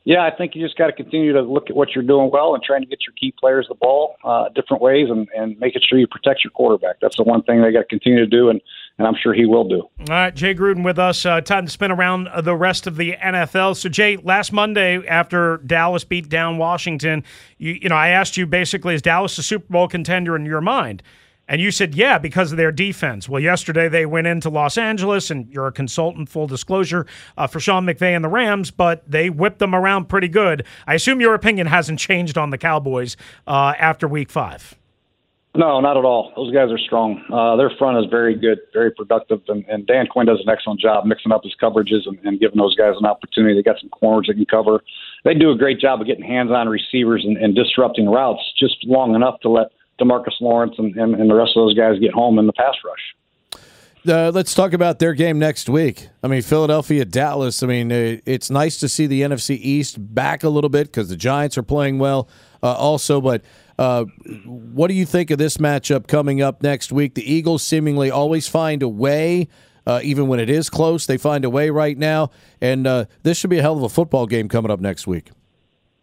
yeah, 0.05 0.21
I 0.21 0.29
think 0.29 0.53
you 0.53 0.63
just 0.63 0.77
got 0.77 0.85
to 0.85 0.93
continue 0.93 1.33
to 1.33 1.41
look 1.41 1.71
at 1.71 1.75
what 1.75 1.95
you're 1.95 2.03
doing 2.03 2.29
well 2.31 2.53
and 2.53 2.63
trying 2.63 2.81
to 2.81 2.87
get 2.87 2.99
your 3.01 3.13
key 3.19 3.33
players 3.39 3.65
the 3.67 3.73
ball 3.73 4.15
uh, 4.23 4.49
different 4.49 4.83
ways 4.83 5.07
and, 5.09 5.27
and 5.35 5.59
making 5.59 5.81
sure 5.89 5.97
you 5.97 6.05
protect 6.05 6.43
your 6.43 6.51
quarterback. 6.51 6.97
That's 7.01 7.17
the 7.17 7.23
one 7.23 7.41
thing 7.41 7.63
they 7.63 7.71
got 7.71 7.79
to 7.79 7.85
continue 7.85 8.19
to 8.19 8.27
do, 8.27 8.49
and, 8.49 8.61
and 8.99 9.07
I'm 9.07 9.15
sure 9.21 9.33
he 9.33 9.47
will 9.47 9.67
do. 9.67 9.81
All 9.81 10.05
right, 10.07 10.33
Jay 10.33 10.53
Gruden 10.53 10.85
with 10.85 10.99
us. 10.99 11.25
Uh, 11.25 11.41
time 11.41 11.65
to 11.65 11.71
spin 11.71 11.91
around 11.91 12.29
the 12.43 12.55
rest 12.55 12.85
of 12.85 12.97
the 12.97 13.13
NFL. 13.13 13.75
So, 13.77 13.89
Jay, 13.89 14.17
last 14.17 14.53
Monday 14.53 15.05
after 15.07 15.57
Dallas 15.65 16.03
beat 16.03 16.29
down 16.29 16.59
Washington, 16.59 17.23
you, 17.57 17.73
you 17.73 17.89
know, 17.89 17.95
I 17.95 18.09
asked 18.09 18.37
you 18.37 18.45
basically, 18.45 18.93
is 18.93 19.01
Dallas 19.01 19.35
a 19.39 19.43
Super 19.43 19.73
Bowl 19.73 19.87
contender 19.87 20.35
in 20.35 20.45
your 20.45 20.61
mind? 20.61 21.01
And 21.47 21.61
you 21.61 21.69
said, 21.69 21.93
yeah, 21.93 22.17
because 22.17 22.51
of 22.51 22.57
their 22.57 22.71
defense. 22.71 23.29
Well, 23.29 23.41
yesterday 23.41 23.87
they 23.87 24.07
went 24.07 24.25
into 24.25 24.49
Los 24.49 24.79
Angeles, 24.79 25.29
and 25.29 25.47
you're 25.53 25.67
a 25.67 25.71
consultant, 25.71 26.27
full 26.27 26.47
disclosure, 26.47 27.05
uh, 27.37 27.45
for 27.45 27.59
Sean 27.59 27.85
McVay 27.85 28.15
and 28.15 28.23
the 28.23 28.29
Rams, 28.29 28.71
but 28.71 29.03
they 29.09 29.29
whipped 29.29 29.59
them 29.59 29.75
around 29.75 30.09
pretty 30.09 30.27
good. 30.27 30.65
I 30.87 30.95
assume 30.95 31.21
your 31.21 31.35
opinion 31.35 31.67
hasn't 31.67 31.99
changed 31.99 32.35
on 32.37 32.49
the 32.49 32.57
Cowboys 32.57 33.15
uh, 33.45 33.73
after 33.77 34.07
week 34.07 34.31
five. 34.31 34.73
No, 35.53 35.79
not 35.79 35.97
at 35.97 36.03
all. 36.03 36.33
Those 36.35 36.51
guys 36.51 36.71
are 36.71 36.79
strong. 36.79 37.23
Uh, 37.31 37.55
their 37.55 37.69
front 37.77 38.03
is 38.03 38.09
very 38.09 38.35
good, 38.35 38.57
very 38.73 38.91
productive, 38.91 39.41
and, 39.47 39.63
and 39.69 39.85
Dan 39.85 40.07
Quinn 40.07 40.25
does 40.25 40.41
an 40.43 40.49
excellent 40.49 40.81
job 40.81 41.05
mixing 41.05 41.31
up 41.31 41.43
his 41.43 41.55
coverages 41.61 42.07
and, 42.07 42.17
and 42.25 42.39
giving 42.39 42.57
those 42.57 42.75
guys 42.75 42.95
an 42.99 43.05
opportunity. 43.05 43.53
They 43.53 43.61
got 43.61 43.79
some 43.79 43.89
corners 43.89 44.25
that 44.27 44.33
can 44.33 44.47
cover. 44.47 44.83
They 45.23 45.35
do 45.35 45.51
a 45.51 45.55
great 45.55 45.79
job 45.79 46.01
of 46.01 46.07
getting 46.07 46.25
hands 46.25 46.49
on 46.51 46.67
receivers 46.67 47.23
and, 47.23 47.37
and 47.37 47.55
disrupting 47.55 48.09
routes 48.09 48.41
just 48.59 48.77
long 48.85 49.13
enough 49.13 49.39
to 49.41 49.49
let– 49.49 49.67
DeMarcus 49.99 50.39
Lawrence 50.41 50.75
and, 50.77 50.95
and, 50.95 51.15
and 51.15 51.29
the 51.29 51.35
rest 51.35 51.51
of 51.55 51.63
those 51.63 51.75
guys 51.75 51.99
get 51.99 52.13
home 52.13 52.39
in 52.39 52.47
the 52.47 52.53
pass 52.53 52.75
rush. 52.85 53.15
Uh, 54.07 54.31
let's 54.31 54.53
talk 54.53 54.73
about 54.73 54.99
their 54.99 55.13
game 55.13 55.39
next 55.39 55.67
week. 55.67 56.09
I 56.21 56.27
mean, 56.27 56.43
Philadelphia, 56.43 57.05
Dallas. 57.05 57.63
I 57.63 57.67
mean, 57.67 57.91
uh, 57.91 58.17
it's 58.25 58.51
nice 58.51 58.77
to 58.79 58.89
see 58.89 59.07
the 59.07 59.21
NFC 59.21 59.57
East 59.59 60.13
back 60.13 60.43
a 60.43 60.49
little 60.49 60.69
bit 60.69 60.87
because 60.87 61.09
the 61.09 61.15
Giants 61.15 61.57
are 61.57 61.63
playing 61.63 61.97
well, 61.97 62.29
uh, 62.61 62.73
also. 62.73 63.19
But 63.19 63.41
uh, 63.79 64.05
what 64.45 64.89
do 64.89 64.93
you 64.93 65.07
think 65.07 65.31
of 65.31 65.39
this 65.39 65.57
matchup 65.57 66.07
coming 66.07 66.39
up 66.39 66.61
next 66.61 66.91
week? 66.91 67.15
The 67.15 67.31
Eagles 67.31 67.63
seemingly 67.63 68.11
always 68.11 68.47
find 68.47 68.83
a 68.83 68.89
way, 68.89 69.47
uh, 69.87 70.01
even 70.03 70.27
when 70.27 70.39
it 70.39 70.51
is 70.51 70.69
close. 70.69 71.07
They 71.07 71.17
find 71.17 71.43
a 71.43 71.49
way 71.49 71.71
right 71.71 71.97
now, 71.97 72.29
and 72.61 72.85
uh, 72.85 73.05
this 73.23 73.39
should 73.39 73.49
be 73.49 73.57
a 73.57 73.63
hell 73.63 73.77
of 73.77 73.83
a 73.83 73.89
football 73.89 74.27
game 74.27 74.49
coming 74.49 74.69
up 74.69 74.79
next 74.79 75.07
week. 75.07 75.31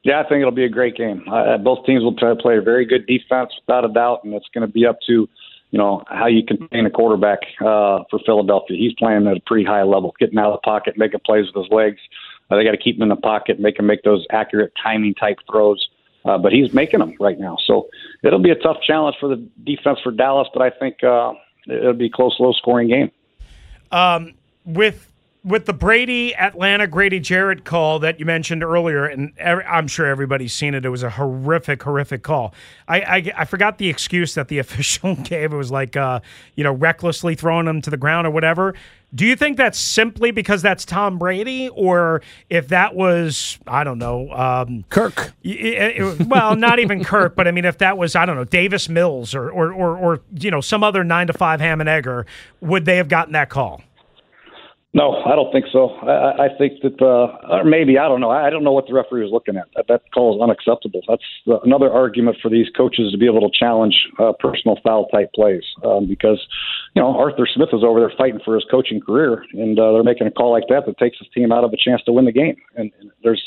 Yeah, 0.05 0.21
I 0.21 0.29
think 0.29 0.41
it'll 0.41 0.51
be 0.51 0.65
a 0.65 0.69
great 0.69 0.97
game. 0.97 1.25
Uh, 1.31 1.59
both 1.59 1.87
teams 1.87 2.03
will 2.03 2.17
try 2.17 2.31
to 2.31 2.37
play 2.37 2.57
a 2.57 2.63
very 2.63 2.85
good 2.85 3.07
defense, 3.07 3.51
without 3.67 3.85
a 3.85 3.93
doubt, 3.93 4.25
and 4.25 4.35
it's 4.35 4.49
going 4.53 4.67
to 4.67 4.73
be 4.73 4.85
up 4.85 4.99
to 5.07 5.29
you 5.73 5.79
know 5.79 6.03
how 6.07 6.27
you 6.27 6.45
contain 6.45 6.87
a 6.87 6.91
quarterback 6.91 7.39
uh, 7.61 8.05
for 8.11 8.19
Philadelphia. 8.27 8.77
He's 8.77 8.93
playing 8.95 9.27
at 9.27 9.37
a 9.37 9.41
pretty 9.47 9.65
high 9.65 9.83
level, 9.83 10.15
getting 10.19 10.39
out 10.39 10.53
of 10.53 10.61
the 10.61 10.65
pocket, 10.65 10.99
making 10.99 11.21
plays 11.25 11.47
with 11.47 11.65
his 11.65 11.73
legs. 11.73 11.99
Uh, 12.51 12.57
they 12.57 12.65
got 12.65 12.73
to 12.73 12.77
keep 12.77 12.97
him 12.97 13.03
in 13.03 13.09
the 13.09 13.17
pocket, 13.17 13.59
make 13.59 13.79
him 13.79 13.87
make 13.87 14.03
those 14.03 14.27
accurate 14.31 14.73
timing 14.83 15.15
type 15.15 15.39
throws. 15.51 15.89
Uh, 16.25 16.39
but 16.39 16.53
he's 16.53 16.73
making 16.73 17.01
them 17.01 17.15
right 17.19 17.41
now, 17.41 17.57
so 17.67 17.89
it'll 18.23 18.39
be 18.39 18.51
a 18.51 18.57
tough 18.57 18.77
challenge 18.87 19.17
for 19.19 19.29
the 19.29 19.45
defense 19.65 19.99
for 20.05 20.13
Dallas. 20.13 20.47
But 20.53 20.63
I 20.63 20.71
think 20.71 21.03
uh, 21.03 21.33
it'll 21.67 21.95
be 21.95 22.07
a 22.07 22.11
close, 22.11 22.37
low 22.39 22.53
scoring 22.53 22.89
game. 22.89 23.11
Um, 23.91 24.35
with 24.65 25.12
with 25.45 25.67
the 25.67 25.73
Brady 25.73 26.35
Atlanta 26.37 26.87
Grady 26.87 27.19
Jarrett 27.19 27.65
call 27.65 27.99
that 27.99 28.21
you 28.21 28.27
mentioned 28.27 28.63
earlier, 28.63 29.05
and 29.07 29.33
I'm 29.41 29.89
sure 29.89 30.07
everybody's 30.07 30.53
seen 30.53 30.75
it. 30.75 30.85
It 30.85 30.89
was 30.89 31.03
a 31.03 31.11
horrific, 31.11 31.83
horrific 31.83 32.23
call. 32.23 32.55
I 32.87 33.01
I, 33.01 33.33
I 33.39 33.45
forgot 33.45 33.79
the 33.79 33.89
excuse 33.89 34.35
that 34.35 34.49
the 34.49 34.59
official 34.61 35.17
gave. 35.17 35.53
It 35.53 35.57
was 35.57 35.71
like, 35.71 35.97
uh, 35.97 36.21
you 36.55 36.63
know, 36.63 36.73
recklessly 36.73 37.35
throwing 37.35 37.67
him 37.67 37.83
to 37.83 37.91
the 37.91 37.97
ground 37.97 38.27
or 38.27 38.31
whatever. 38.31 38.75
Do 39.15 39.27
you 39.27 39.37
think 39.37 39.59
that's 39.59 39.79
simply 39.79 40.31
because 40.31 40.63
that's 40.63 40.87
Tom 40.87 41.19
Brady, 41.19 41.69
or 41.71 42.23
if 42.49 42.69
that 42.69 42.95
was 42.95 43.59
I 43.67 43.83
don't 43.85 43.99
know, 43.99 44.31
um, 44.31 44.85
Kirk? 44.91 45.33
It, 45.43 46.01
it, 46.01 46.27
well, 46.29 46.55
not 46.55 46.79
even 46.79 47.03
Kirk, 47.05 47.35
but 47.35 47.49
I 47.49 47.51
mean, 47.51 47.65
if 47.65 47.79
that 47.79 47.99
was 47.99 48.15
I 48.15 48.27
don't 48.27 48.37
know, 48.37 48.45
Davis 48.45 48.89
Mills 48.89 49.35
or 49.35 49.51
or 49.51 49.73
or, 49.73 49.99
or 49.99 50.21
you 50.39 50.53
know 50.53 50.61
some 50.61 50.85
other 50.85 51.03
nine 51.03 51.27
to 51.27 51.33
five 51.33 51.61
ham 51.61 51.81
and 51.81 51.89
egger, 51.89 52.27
would 52.61 52.85
they 52.85 52.97
have 52.97 53.09
gotten 53.09 53.33
that 53.33 53.51
call? 53.51 53.83
No, 54.95 55.23
I 55.25 55.35
don't 55.35 55.51
think 55.51 55.65
so. 55.73 55.89
I, 56.05 56.45
I 56.45 56.49
think 56.59 56.83
that, 56.83 57.01
uh, 57.01 57.55
or 57.55 57.65
maybe 57.65 57.97
I 57.97 58.09
don't 58.09 58.21
know. 58.21 58.31
I 58.31 58.51
don't 58.51 58.63
know 58.63 58.73
what 58.73 58.87
the 58.87 58.93
referee 58.93 59.23
was 59.23 59.33
looking 59.33 59.57
at. 59.57 59.69
That, 59.89 60.03
call 60.13 60.37
is 60.37 60.43
unacceptable. 60.43 61.01
That's 61.09 61.25
the, 61.47 61.61
another 61.61 61.91
argument 61.91 62.37
for 62.43 62.51
these 62.51 62.67
coaches 62.77 63.11
to 63.11 63.17
be 63.17 63.25
able 63.25 63.41
to 63.41 63.49
challenge 63.59 63.97
uh, 64.19 64.33
personal 64.39 64.77
foul 64.85 65.07
type 65.09 65.33
plays 65.35 65.65
um, 65.83 66.07
because, 66.07 66.47
you 66.95 67.01
know, 67.01 67.17
Arthur 67.17 67.49
Smith 67.49 67.71
is 67.73 67.83
over 67.83 68.01
there 68.01 68.13
fighting 68.19 68.41
for 68.45 68.55
his 68.55 68.67
coaching 68.71 69.01
career, 69.01 69.47
and 69.55 69.79
uh, 69.79 69.93
they're 69.93 70.05
making 70.05 70.27
a 70.27 70.31
call 70.31 70.53
like 70.53 70.69
that 70.69 70.85
that 70.85 70.99
takes 70.99 71.19
his 71.19 71.29
team 71.35 71.53
out 71.53 71.65
of 71.65 71.73
a 71.73 71.79
chance 71.79 72.03
to 72.05 72.13
win 72.13 72.27
the 72.27 72.33
game. 72.33 72.57
And, 72.77 72.93
and 73.01 73.11
there's 73.23 73.43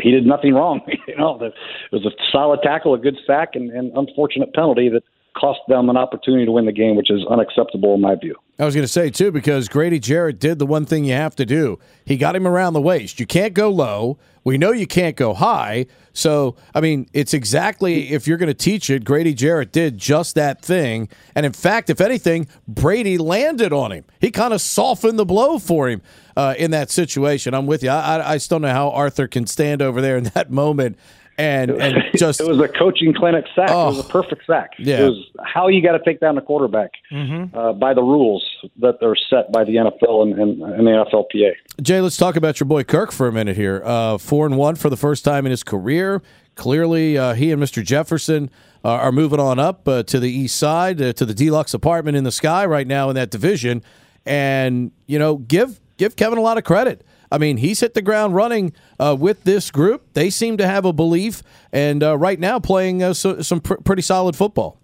he 0.00 0.10
did 0.10 0.26
nothing 0.26 0.52
wrong. 0.52 0.80
you 1.08 1.16
know, 1.16 1.38
it 1.40 1.54
was 1.90 2.04
a 2.04 2.10
solid 2.30 2.60
tackle, 2.62 2.94
a 2.94 2.98
good 2.98 3.16
sack, 3.26 3.50
and, 3.54 3.70
and 3.70 3.96
unfortunate 3.96 4.52
penalty 4.52 4.90
that 4.90 5.04
cost 5.34 5.60
them 5.68 5.88
an 5.88 5.96
opportunity 5.96 6.44
to 6.44 6.52
win 6.52 6.66
the 6.66 6.72
game, 6.72 6.96
which 6.96 7.10
is 7.10 7.24
unacceptable 7.30 7.94
in 7.94 8.00
my 8.00 8.14
view. 8.14 8.36
I 8.58 8.64
was 8.64 8.74
going 8.74 8.84
to 8.84 8.92
say, 8.92 9.10
too, 9.10 9.32
because 9.32 9.68
Grady 9.68 9.98
Jarrett 9.98 10.38
did 10.38 10.58
the 10.58 10.66
one 10.66 10.84
thing 10.84 11.04
you 11.04 11.14
have 11.14 11.34
to 11.36 11.46
do. 11.46 11.78
He 12.04 12.16
got 12.16 12.36
him 12.36 12.46
around 12.46 12.74
the 12.74 12.80
waist. 12.80 13.18
You 13.18 13.26
can't 13.26 13.54
go 13.54 13.70
low. 13.70 14.18
We 14.44 14.58
know 14.58 14.72
you 14.72 14.86
can't 14.86 15.16
go 15.16 15.34
high. 15.34 15.86
So, 16.12 16.56
I 16.74 16.80
mean, 16.80 17.08
it's 17.12 17.32
exactly, 17.32 18.12
if 18.12 18.26
you're 18.26 18.36
going 18.36 18.48
to 18.48 18.54
teach 18.54 18.90
it, 18.90 19.04
Grady 19.04 19.34
Jarrett 19.34 19.72
did 19.72 19.98
just 19.98 20.34
that 20.34 20.62
thing. 20.62 21.08
And 21.34 21.46
in 21.46 21.52
fact, 21.52 21.90
if 21.90 22.00
anything, 22.00 22.46
Brady 22.68 23.18
landed 23.18 23.72
on 23.72 23.92
him. 23.92 24.04
He 24.20 24.30
kind 24.30 24.52
of 24.52 24.60
softened 24.60 25.18
the 25.18 25.24
blow 25.24 25.58
for 25.58 25.88
him 25.88 26.02
uh, 26.36 26.54
in 26.58 26.70
that 26.72 26.90
situation. 26.90 27.54
I'm 27.54 27.66
with 27.66 27.82
you. 27.82 27.90
I, 27.90 28.32
I 28.32 28.36
still 28.36 28.60
know 28.60 28.70
how 28.70 28.90
Arthur 28.90 29.26
can 29.26 29.46
stand 29.46 29.80
over 29.80 30.00
there 30.00 30.16
in 30.16 30.24
that 30.34 30.50
moment 30.52 30.98
and 31.42 31.70
and 31.72 31.96
just 32.16 32.40
it 32.40 32.46
was 32.46 32.60
a 32.60 32.68
coaching 32.68 33.12
clinic 33.12 33.44
sack. 33.54 33.70
Oh, 33.70 33.84
it 33.84 33.96
was 33.96 33.98
a 33.98 34.02
oh. 34.04 34.08
perfect 34.08 34.46
sack. 34.46 34.70
Yeah. 34.78 35.00
It 35.00 35.08
was 35.10 35.30
how 35.42 35.68
you 35.68 35.82
got 35.82 35.92
to 35.92 36.04
take 36.04 36.20
down 36.20 36.36
the 36.36 36.40
quarterback 36.40 36.92
mm-hmm. 37.10 37.56
uh, 37.56 37.72
by 37.72 37.94
the 37.94 38.02
rules 38.02 38.44
that 38.78 39.02
are 39.02 39.16
set 39.28 39.50
by 39.50 39.64
the 39.64 39.76
NFL 39.76 40.22
and, 40.22 40.38
and, 40.38 40.62
and, 40.62 40.86
the 40.86 40.90
NFLPA. 40.90 41.52
Jay, 41.82 42.00
let's 42.00 42.16
talk 42.16 42.36
about 42.36 42.60
your 42.60 42.66
boy 42.66 42.84
Kirk 42.84 43.10
for 43.10 43.26
a 43.26 43.32
minute 43.32 43.56
here. 43.56 43.82
Uh, 43.84 44.18
four 44.18 44.46
and 44.46 44.56
one 44.56 44.76
for 44.76 44.88
the 44.88 44.96
first 44.96 45.24
time 45.24 45.44
in 45.44 45.50
his 45.50 45.64
career. 45.64 46.22
Clearly, 46.54 47.18
uh, 47.18 47.34
he 47.34 47.50
and 47.50 47.60
Mr. 47.60 47.82
Jefferson 47.82 48.50
are 48.84 49.12
moving 49.12 49.40
on 49.40 49.58
up 49.58 49.86
uh, 49.86 50.02
to 50.02 50.18
the 50.18 50.30
east 50.30 50.56
side 50.56 51.00
uh, 51.00 51.12
to 51.14 51.24
the 51.24 51.34
deluxe 51.34 51.72
apartment 51.72 52.16
in 52.16 52.24
the 52.24 52.32
sky 52.32 52.66
right 52.66 52.86
now 52.86 53.08
in 53.08 53.14
that 53.14 53.30
division. 53.30 53.82
And 54.26 54.92
you 55.06 55.18
know, 55.18 55.36
give 55.36 55.80
give 55.96 56.14
Kevin 56.14 56.38
a 56.38 56.42
lot 56.42 56.58
of 56.58 56.64
credit. 56.64 57.04
I 57.32 57.38
mean, 57.38 57.56
he's 57.56 57.80
hit 57.80 57.94
the 57.94 58.02
ground 58.02 58.34
running 58.34 58.74
uh, 59.00 59.16
with 59.18 59.44
this 59.44 59.70
group. 59.70 60.12
They 60.12 60.28
seem 60.30 60.58
to 60.58 60.66
have 60.66 60.84
a 60.84 60.92
belief, 60.92 61.42
and 61.72 62.02
uh, 62.02 62.18
right 62.18 62.38
now 62.38 62.60
playing 62.60 63.02
uh, 63.02 63.14
so, 63.14 63.40
some 63.40 63.60
pr- 63.60 63.80
pretty 63.84 64.02
solid 64.02 64.36
football. 64.36 64.78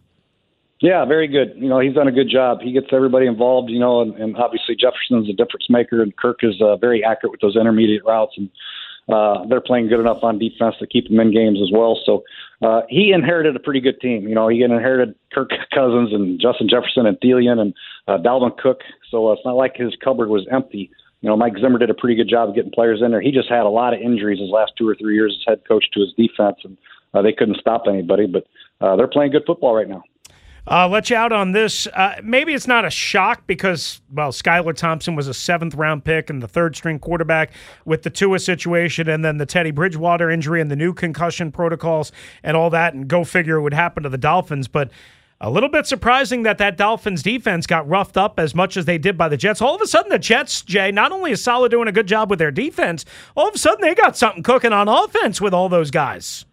Yeah, 0.80 1.04
very 1.04 1.26
good. 1.26 1.54
You 1.56 1.68
know, 1.68 1.80
he's 1.80 1.94
done 1.94 2.08
a 2.08 2.12
good 2.12 2.30
job. 2.30 2.61
He 2.62 2.72
gets 2.72 2.87
everybody 2.92 3.26
involved. 3.26 3.68
You 3.70 3.80
know, 3.80 4.00
and, 4.00 4.14
and 4.14 4.37
obviously 4.37 4.76
Jefferson's 4.76 5.28
a 5.28 5.32
difference 5.32 5.66
maker, 5.68 6.02
and 6.02 6.16
Kirk 6.16 6.38
is 6.42 6.54
uh, 6.62 6.76
very 6.76 7.04
accurate 7.04 7.32
with 7.32 7.40
those 7.40 7.56
intermediate 7.56 8.04
routes, 8.04 8.34
and 8.37 8.48
uh, 9.08 9.44
they're 9.48 9.61
playing 9.61 9.88
good 9.88 10.00
enough 10.00 10.22
on 10.22 10.38
defense 10.38 10.76
to 10.78 10.87
keep 10.87 11.11
him 11.11 11.18
in 11.18 11.32
games 11.32 11.58
as 11.62 11.70
well. 11.72 11.98
So 12.04 12.22
uh, 12.62 12.82
he 12.88 13.12
inherited 13.12 13.56
a 13.56 13.61
pretty 13.61 13.80
good 13.80 14.00
team. 14.00 14.28
You 14.28 14.34
know, 14.34 14.48
he 14.48 14.62
inherited 14.62 15.14
Kirk 15.32 15.50
Cousins 15.74 16.12
and 16.12 16.40
Justin 16.40 16.68
Jefferson 16.68 17.06
and 17.06 17.18
Thielen 17.20 17.58
and 17.58 17.74
uh, 18.06 18.18
Dalvin 18.18 18.56
Cook. 18.56 18.80
So 19.11 19.28
uh, 19.28 19.32
it's 19.32 19.42
not 19.44 19.56
like 19.56 19.76
his 19.76 19.96
cupboard 20.02 20.28
was 20.28 20.46
empty. 20.52 20.90
You 21.20 21.28
know, 21.28 21.37
Mike 21.37 21.54
Zimmer 21.61 21.78
did 21.78 21.90
a 21.90 21.94
pretty 21.94 22.14
good 22.14 22.28
job 22.28 22.48
of 22.48 22.54
getting 22.54 22.70
players 22.70 23.02
in 23.02 23.11
there. 23.11 23.20
He 23.20 23.33
just 23.33 23.48
had 23.48 23.62
a 23.62 23.68
lot 23.68 23.92
of 23.92 24.00
injuries 24.00 24.38
his 24.38 24.50
last 24.50 24.72
two 24.78 24.88
or 24.88 24.94
three 24.94 25.14
years 25.14 25.37
as 25.37 25.44
head 25.46 25.62
coach 25.66 25.85
to 25.92 26.00
his 26.00 26.12
defense, 26.16 26.59
and 26.62 26.76
uh, 27.12 27.22
they 27.22 27.33
couldn't 27.33 27.59
stop 27.59 27.85
anybody. 27.88 28.26
But 28.26 28.46
uh, 28.81 28.96
they're 28.96 29.09
playing 29.09 29.33
good 29.33 29.42
football 29.46 29.74
right 29.74 29.88
now. 29.88 30.04
Uh, 30.70 30.87
let 30.87 31.09
you 31.09 31.16
out 31.16 31.33
on 31.33 31.52
this. 31.52 31.87
Uh, 31.87 32.20
maybe 32.22 32.52
it's 32.52 32.66
not 32.66 32.85
a 32.85 32.90
shock 32.90 33.46
because, 33.46 34.02
well, 34.12 34.31
Skylar 34.31 34.76
Thompson 34.76 35.16
was 35.16 35.26
a 35.26 35.33
seventh 35.33 35.74
round 35.74 36.04
pick 36.04 36.28
and 36.28 36.42
the 36.42 36.48
third 36.48 36.76
string 36.76 36.98
quarterback 36.98 37.52
with 37.87 38.02
the 38.02 38.11
Tua 38.11 38.38
situation 38.38 39.09
and 39.09 39.24
then 39.24 39.38
the 39.38 39.46
Teddy 39.46 39.70
Bridgewater 39.70 40.31
injury 40.31 40.61
and 40.61 40.70
the 40.70 40.76
new 40.76 40.92
concussion 40.92 41.50
protocols 41.50 42.12
and 42.42 42.54
all 42.54 42.68
that. 42.68 42.92
And 42.92 43.09
go 43.09 43.24
figure 43.24 43.57
it 43.57 43.62
would 43.62 43.72
happen 43.72 44.02
to 44.02 44.11
the 44.11 44.18
Dolphins. 44.18 44.68
But 44.68 44.90
a 45.40 45.51
little 45.51 45.68
bit 45.68 45.87
surprising 45.87 46.42
that 46.42 46.59
that 46.59 46.77
Dolphins 46.77 47.22
defense 47.22 47.66
got 47.66 47.88
roughed 47.88 48.16
up 48.16 48.40
as 48.40 48.55
much 48.55 48.77
as 48.77 48.87
they 48.87 48.98
did 48.98 49.16
by 49.16 49.29
the 49.29 49.37
Jets. 49.37 49.62
All 49.62 49.74
of 49.74 49.81
a 49.81 49.87
sudden, 49.87 50.11
the 50.11 50.18
Jets, 50.18 50.62
Jay, 50.62 50.90
not 50.90 51.12
only 51.12 51.31
is 51.31 51.42
solid 51.42 51.70
doing 51.70 51.88
a 51.88 51.92
good 51.92 52.09
job 52.09 52.29
with 52.29 52.40
their 52.40 52.51
defense, 52.51 53.05
all 53.37 53.48
of 53.48 53.55
a 53.55 53.59
sudden 53.59 53.81
they 53.83 53.94
got 53.94 54.16
something 54.16 54.42
cooking 54.42 54.72
on 54.72 54.88
offense 54.88 55.40
with 55.40 55.55
all 55.55 55.68
those 55.68 55.90
guys. 55.90 56.44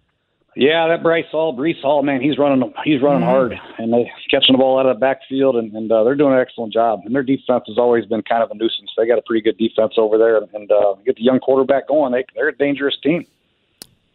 Yeah, 0.55 0.87
that 0.87 1.03
Bryce 1.03 1.25
Hall, 1.31 1.55
Breece 1.55 1.81
Hall, 1.81 2.01
man, 2.01 2.21
he's 2.21 2.37
running, 2.37 2.73
he's 2.85 3.01
running 3.01 3.23
mm-hmm. 3.23 3.29
hard, 3.29 3.59
and 3.77 3.91
they 3.91 4.09
catching 4.31 4.53
the 4.53 4.57
ball 4.57 4.79
out 4.79 4.85
of 4.85 4.95
the 4.95 4.99
backfield, 4.99 5.57
and, 5.57 5.73
and 5.73 5.91
uh, 5.91 6.05
they're 6.05 6.15
doing 6.15 6.33
an 6.33 6.39
excellent 6.39 6.71
job. 6.71 7.01
And 7.03 7.13
their 7.13 7.23
defense 7.23 7.65
has 7.67 7.77
always 7.77 8.05
been 8.05 8.21
kind 8.21 8.41
of 8.41 8.51
a 8.51 8.55
nuisance. 8.55 8.89
They 8.95 9.05
got 9.05 9.17
a 9.17 9.21
pretty 9.23 9.41
good 9.41 9.57
defense 9.57 9.95
over 9.97 10.17
there, 10.17 10.37
and 10.37 10.71
uh, 10.71 10.95
get 11.05 11.17
the 11.17 11.23
young 11.23 11.39
quarterback 11.39 11.89
going. 11.89 12.13
They, 12.13 12.23
they're 12.35 12.49
a 12.49 12.55
dangerous 12.55 12.95
team. 13.03 13.25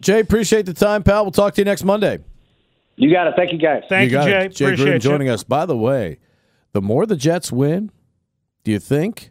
Jay, 0.01 0.21
appreciate 0.21 0.65
the 0.65 0.73
time, 0.73 1.03
pal. 1.03 1.25
We'll 1.25 1.33
talk 1.33 1.53
to 1.55 1.61
you 1.61 1.67
next 1.67 1.85
Monday. 1.85 2.21
You 3.01 3.11
got 3.11 3.29
it. 3.29 3.35
Thank 3.35 3.53
you, 3.53 3.59
guys. 3.59 3.85
Thank 3.89 4.11
you, 4.11 4.19
you 4.19 4.25
Jay. 4.25 4.45
It. 4.45 4.55
Jay 4.55 4.65
appreciate 4.67 4.97
Gruden 4.97 5.01
joining 5.01 5.29
us. 5.31 5.43
By 5.43 5.65
the 5.65 5.77
way, 5.77 6.19
the 6.73 6.83
more 6.83 7.07
the 7.07 7.17
Jets 7.17 7.51
win, 7.51 7.91
do 8.63 8.71
you 8.71 8.79
think 8.79 9.31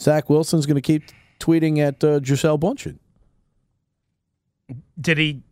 Zach 0.00 0.30
Wilson's 0.30 0.64
going 0.64 0.76
to 0.76 0.80
keep 0.80 1.04
tweeting 1.38 1.78
at 1.78 2.02
uh, 2.02 2.20
Gisele 2.20 2.58
Bündchen? 2.58 2.98
Did 4.98 5.18
he? 5.18 5.42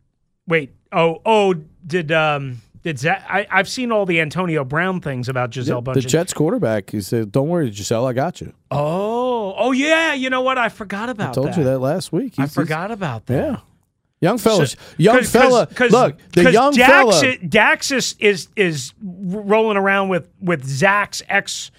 Wait. 0.46 0.74
Oh, 0.92 1.20
oh, 1.26 1.54
did 1.86 2.10
um 2.10 2.62
did 2.82 2.98
Zach, 2.98 3.22
I, 3.28 3.46
have 3.50 3.68
seen 3.68 3.92
all 3.92 4.06
the 4.06 4.18
Antonio 4.20 4.64
Brown 4.64 5.02
things 5.02 5.28
about 5.28 5.50
Gisele 5.50 5.82
yeah, 5.86 5.92
The 5.92 6.00
Jets 6.00 6.32
quarterback, 6.32 6.88
he 6.90 7.02
said, 7.02 7.30
"Don't 7.30 7.48
worry, 7.48 7.68
Gisele, 7.68 8.06
I 8.06 8.14
got 8.14 8.40
you." 8.40 8.54
Oh, 8.70 9.54
oh 9.58 9.72
yeah. 9.72 10.14
You 10.14 10.30
know 10.30 10.40
what? 10.40 10.56
I 10.56 10.70
forgot 10.70 11.10
about. 11.10 11.30
I 11.30 11.32
told 11.34 11.48
that. 11.48 11.58
you 11.58 11.64
that 11.64 11.80
last 11.80 12.12
week. 12.12 12.36
He's, 12.36 12.44
I 12.44 12.46
forgot 12.46 12.90
about 12.90 13.26
that. 13.26 13.34
Yeah. 13.34 13.60
Young 14.20 14.38
fella, 14.38 14.66
so, 14.66 14.78
young 14.96 15.18
cause, 15.18 15.30
fella. 15.30 15.66
Cause, 15.66 15.92
look, 15.92 16.16
the 16.32 16.50
young 16.50 16.72
Dax, 16.72 17.20
fella. 17.20 17.36
Dax 17.38 17.90
is, 17.92 18.16
is 18.18 18.48
is 18.56 18.92
rolling 19.00 19.76
around 19.76 20.08
with 20.08 20.28
with 20.40 20.64
Zach's 20.64 21.22
ex 21.28 21.70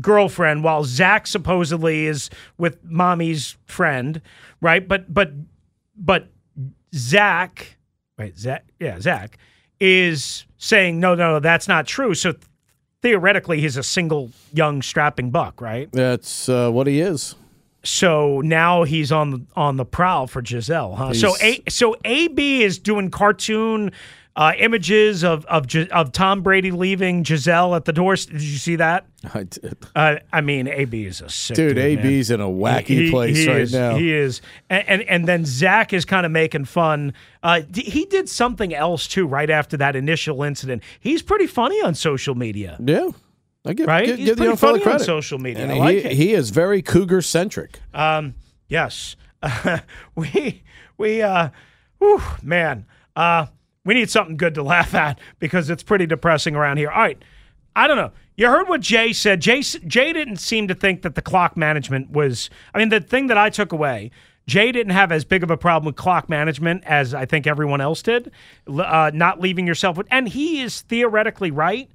girlfriend, 0.00 0.64
while 0.64 0.84
Zach 0.84 1.26
supposedly 1.26 2.06
is 2.06 2.30
with 2.56 2.82
mommy's 2.84 3.56
friend, 3.66 4.22
right? 4.62 4.86
But 4.86 5.12
but 5.12 5.32
but 5.94 6.28
Zach, 6.94 7.76
wait, 8.18 8.38
Zach, 8.38 8.64
yeah, 8.80 8.98
Zach 8.98 9.36
is 9.78 10.46
saying, 10.56 11.00
no, 11.00 11.14
no, 11.14 11.40
that's 11.40 11.68
not 11.68 11.86
true. 11.86 12.14
So 12.14 12.34
theoretically, 13.02 13.60
he's 13.60 13.76
a 13.76 13.82
single 13.82 14.30
young 14.52 14.80
strapping 14.80 15.30
buck, 15.30 15.60
right? 15.60 15.90
That's 15.92 16.48
uh, 16.48 16.70
what 16.70 16.86
he 16.86 17.00
is. 17.00 17.34
So 17.84 18.40
now 18.42 18.84
he's 18.84 19.10
on 19.10 19.30
the 19.30 19.42
on 19.56 19.76
the 19.76 19.84
prowl 19.84 20.26
for 20.26 20.40
Gisele, 20.42 20.94
huh? 20.94 21.08
He's... 21.08 21.20
So 21.20 21.36
a 21.40 21.62
so 21.68 21.96
AB 22.04 22.62
is 22.62 22.78
doing 22.78 23.10
cartoon 23.10 23.92
uh, 24.34 24.52
images 24.58 25.24
of, 25.24 25.44
of 25.46 25.66
of 25.90 26.12
Tom 26.12 26.42
Brady 26.42 26.70
leaving 26.70 27.22
Gisele 27.22 27.74
at 27.74 27.84
the 27.84 27.92
door. 27.92 28.16
Did 28.16 28.40
you 28.40 28.56
see 28.56 28.76
that? 28.76 29.04
I 29.34 29.44
did. 29.44 29.76
Uh, 29.94 30.16
I 30.32 30.40
mean, 30.40 30.68
AB 30.68 31.04
is 31.04 31.20
a 31.20 31.28
sick 31.28 31.56
dude. 31.56 31.76
dude 31.76 31.98
AB's 31.98 32.30
man. 32.30 32.40
in 32.40 32.46
a 32.46 32.48
wacky 32.48 32.86
he, 32.86 33.10
place 33.10 33.36
he 33.36 33.48
right 33.48 33.60
is, 33.60 33.72
now. 33.72 33.96
He 33.96 34.12
is, 34.12 34.40
and, 34.70 34.88
and, 34.88 35.02
and 35.02 35.28
then 35.28 35.44
Zach 35.44 35.92
is 35.92 36.04
kind 36.04 36.24
of 36.24 36.32
making 36.32 36.64
fun. 36.64 37.12
Uh, 37.42 37.62
he 37.74 38.06
did 38.06 38.28
something 38.28 38.74
else 38.74 39.06
too 39.06 39.26
right 39.26 39.50
after 39.50 39.76
that 39.76 39.96
initial 39.96 40.42
incident. 40.42 40.82
He's 40.98 41.20
pretty 41.20 41.46
funny 41.46 41.80
on 41.82 41.94
social 41.94 42.34
media. 42.34 42.78
Yeah. 42.82 43.10
I 43.64 43.72
give, 43.74 43.86
right? 43.86 44.06
Give, 44.06 44.18
He's 44.18 44.28
give 44.28 44.38
the 44.38 44.56
funny 44.56 44.80
credit. 44.80 45.00
on 45.00 45.06
social 45.06 45.38
media. 45.38 45.62
And 45.62 45.72
I 45.72 45.78
like 45.78 45.98
he, 45.98 46.04
it. 46.04 46.12
he 46.12 46.32
is 46.34 46.50
very 46.50 46.82
cougar 46.82 47.22
centric. 47.22 47.80
Um, 47.94 48.34
yes, 48.68 49.16
we 50.14 50.62
we 50.98 51.22
uh, 51.22 51.50
whew, 51.98 52.22
man. 52.42 52.86
Uh, 53.14 53.46
we 53.84 53.94
need 53.94 54.10
something 54.10 54.36
good 54.36 54.54
to 54.54 54.62
laugh 54.62 54.94
at 54.94 55.20
because 55.38 55.68
it's 55.68 55.82
pretty 55.82 56.06
depressing 56.06 56.54
around 56.54 56.76
here. 56.76 56.90
All 56.90 57.00
right. 57.00 57.22
I 57.74 57.86
don't 57.86 57.96
know. 57.96 58.12
You 58.36 58.48
heard 58.48 58.68
what 58.68 58.80
Jay 58.80 59.12
said. 59.12 59.40
Jay, 59.40 59.62
Jay 59.62 60.12
didn't 60.12 60.36
seem 60.36 60.68
to 60.68 60.74
think 60.74 61.02
that 61.02 61.14
the 61.14 61.22
clock 61.22 61.56
management 61.56 62.10
was. 62.10 62.50
I 62.74 62.78
mean, 62.78 62.90
the 62.90 63.00
thing 63.00 63.26
that 63.28 63.38
I 63.38 63.50
took 63.50 63.72
away, 63.72 64.10
Jay 64.46 64.72
didn't 64.72 64.92
have 64.92 65.10
as 65.12 65.24
big 65.24 65.42
of 65.42 65.50
a 65.50 65.56
problem 65.56 65.86
with 65.86 65.96
clock 65.96 66.28
management 66.28 66.84
as 66.84 67.14
I 67.14 67.24
think 67.24 67.46
everyone 67.46 67.80
else 67.80 68.02
did, 68.02 68.30
uh, 68.68 69.10
not 69.14 69.40
leaving 69.40 69.66
yourself 69.66 69.96
with. 69.96 70.06
And 70.10 70.28
he 70.28 70.62
is 70.62 70.82
theoretically 70.82 71.50
right. 71.50 71.90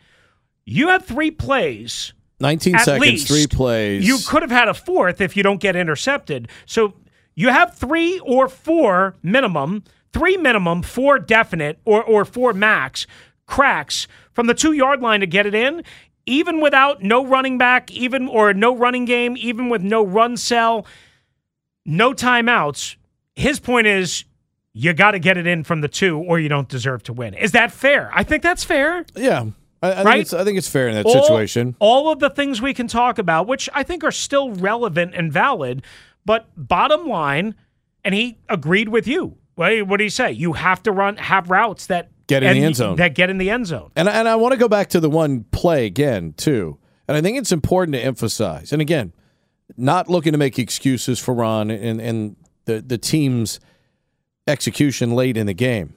You 0.67 0.89
have 0.89 1.05
three 1.05 1.31
plays. 1.31 2.13
19 2.39 2.77
seconds, 2.79 3.01
least. 3.01 3.27
three 3.27 3.47
plays. 3.47 4.07
You 4.07 4.19
could 4.27 4.43
have 4.43 4.51
had 4.51 4.67
a 4.67 4.73
fourth 4.75 5.21
if 5.21 5.35
you 5.35 5.41
don't 5.41 5.59
get 5.59 5.75
intercepted. 5.75 6.49
So 6.67 6.93
you 7.33 7.49
have 7.49 7.75
three 7.75 8.19
or 8.19 8.47
four 8.47 9.15
minimum 9.23 9.83
three 10.17 10.37
minimum, 10.37 10.81
four 10.81 11.19
definite, 11.19 11.79
or, 11.85 12.03
or 12.03 12.25
four 12.25 12.53
max 12.53 13.05
cracks 13.45 14.07
from 14.33 14.47
the 14.47 14.53
two 14.53 14.73
yard 14.73 15.01
line 15.01 15.19
to 15.21 15.27
get 15.27 15.45
it 15.45 15.55
in, 15.55 15.83
even 16.25 16.59
without 16.59 17.01
no 17.03 17.25
running 17.25 17.57
back, 17.57 17.91
even 17.91 18.27
or 18.27 18.53
no 18.53 18.75
running 18.75 19.05
game, 19.05 19.35
even 19.37 19.69
with 19.69 19.81
no 19.81 20.05
run 20.05 20.35
cell, 20.35 20.85
no 21.85 22.13
timeouts. 22.13 22.95
His 23.35 23.59
point 23.59 23.87
is 23.87 24.25
you 24.73 24.93
got 24.93 25.11
to 25.11 25.19
get 25.19 25.37
it 25.37 25.47
in 25.47 25.63
from 25.63 25.81
the 25.81 25.87
two 25.87 26.17
or 26.19 26.39
you 26.39 26.49
don't 26.49 26.67
deserve 26.67 27.03
to 27.03 27.13
win. 27.13 27.33
Is 27.33 27.51
that 27.53 27.71
fair? 27.71 28.09
I 28.13 28.23
think 28.23 28.43
that's 28.43 28.63
fair. 28.63 29.05
Yeah. 29.15 29.45
I, 29.81 29.91
I, 29.91 30.03
right? 30.03 30.13
think, 30.13 30.21
it's, 30.21 30.33
I 30.33 30.43
think 30.43 30.57
it's 30.57 30.69
fair 30.69 30.87
in 30.87 30.95
that 30.95 31.05
all, 31.05 31.23
situation. 31.23 31.75
All 31.79 32.11
of 32.11 32.19
the 32.19 32.29
things 32.29 32.61
we 32.61 32.73
can 32.73 32.87
talk 32.87 33.17
about, 33.17 33.47
which 33.47 33.69
I 33.73 33.83
think 33.83 34.03
are 34.03 34.11
still 34.11 34.51
relevant 34.51 35.13
and 35.15 35.31
valid, 35.31 35.83
but 36.25 36.49
bottom 36.55 37.07
line, 37.07 37.55
and 38.03 38.15
he 38.15 38.39
agreed 38.49 38.89
with 38.89 39.07
you. 39.07 39.37
What, 39.55 39.87
what 39.87 39.97
do 39.97 40.03
you 40.03 40.09
say? 40.09 40.31
You 40.31 40.53
have 40.53 40.83
to 40.83 40.91
run 40.91 41.17
have 41.17 41.49
routes 41.49 41.87
that 41.87 42.11
get 42.27 42.43
in 42.43 42.53
the 42.53 42.63
end 42.63 42.75
zone. 42.75 42.95
That 42.97 43.15
get 43.15 43.29
in 43.29 43.37
the 43.37 43.49
end 43.49 43.67
zone. 43.67 43.91
And 43.95 44.07
and 44.07 44.27
I 44.27 44.35
want 44.35 44.53
to 44.53 44.57
go 44.57 44.67
back 44.67 44.89
to 44.89 44.99
the 44.99 45.09
one 45.09 45.45
play 45.45 45.85
again 45.85 46.33
too. 46.33 46.77
And 47.07 47.15
I 47.17 47.21
think 47.21 47.37
it's 47.37 47.51
important 47.51 47.95
to 47.95 48.01
emphasize. 48.01 48.71
And 48.71 48.81
again, 48.81 49.13
not 49.75 50.09
looking 50.09 50.33
to 50.33 50.37
make 50.37 50.59
excuses 50.59 51.19
for 51.19 51.33
Ron 51.33 51.71
and 51.71 51.99
and 51.99 52.35
the 52.65 52.81
the 52.81 52.97
team's 52.97 53.59
execution 54.45 55.11
late 55.11 55.37
in 55.37 55.47
the 55.47 55.53
game, 55.53 55.95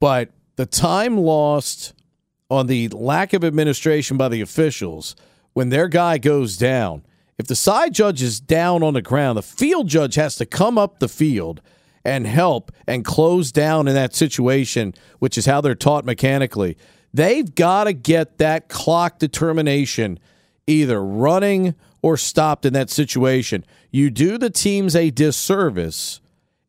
but 0.00 0.30
the 0.56 0.66
time 0.66 1.16
lost 1.16 1.94
on 2.54 2.66
the 2.66 2.88
lack 2.88 3.32
of 3.32 3.44
administration 3.44 4.16
by 4.16 4.28
the 4.28 4.40
officials 4.40 5.16
when 5.52 5.68
their 5.68 5.88
guy 5.88 6.18
goes 6.18 6.56
down. 6.56 7.04
If 7.38 7.46
the 7.46 7.56
side 7.56 7.92
judge 7.92 8.22
is 8.22 8.40
down 8.40 8.82
on 8.82 8.94
the 8.94 9.02
ground, 9.02 9.36
the 9.36 9.42
field 9.42 9.88
judge 9.88 10.14
has 10.14 10.36
to 10.36 10.46
come 10.46 10.78
up 10.78 10.98
the 10.98 11.08
field 11.08 11.60
and 12.04 12.26
help 12.26 12.70
and 12.86 13.04
close 13.04 13.50
down 13.50 13.88
in 13.88 13.94
that 13.94 14.14
situation, 14.14 14.94
which 15.18 15.36
is 15.38 15.46
how 15.46 15.60
they're 15.60 15.74
taught 15.74 16.04
mechanically. 16.04 16.76
They've 17.12 17.52
got 17.54 17.84
to 17.84 17.92
get 17.92 18.38
that 18.38 18.68
clock 18.68 19.18
determination 19.18 20.18
either 20.66 21.04
running 21.04 21.74
or 22.02 22.16
stopped 22.16 22.66
in 22.66 22.72
that 22.74 22.90
situation. 22.90 23.64
You 23.90 24.10
do 24.10 24.36
the 24.38 24.50
teams 24.50 24.94
a 24.94 25.10
disservice 25.10 26.20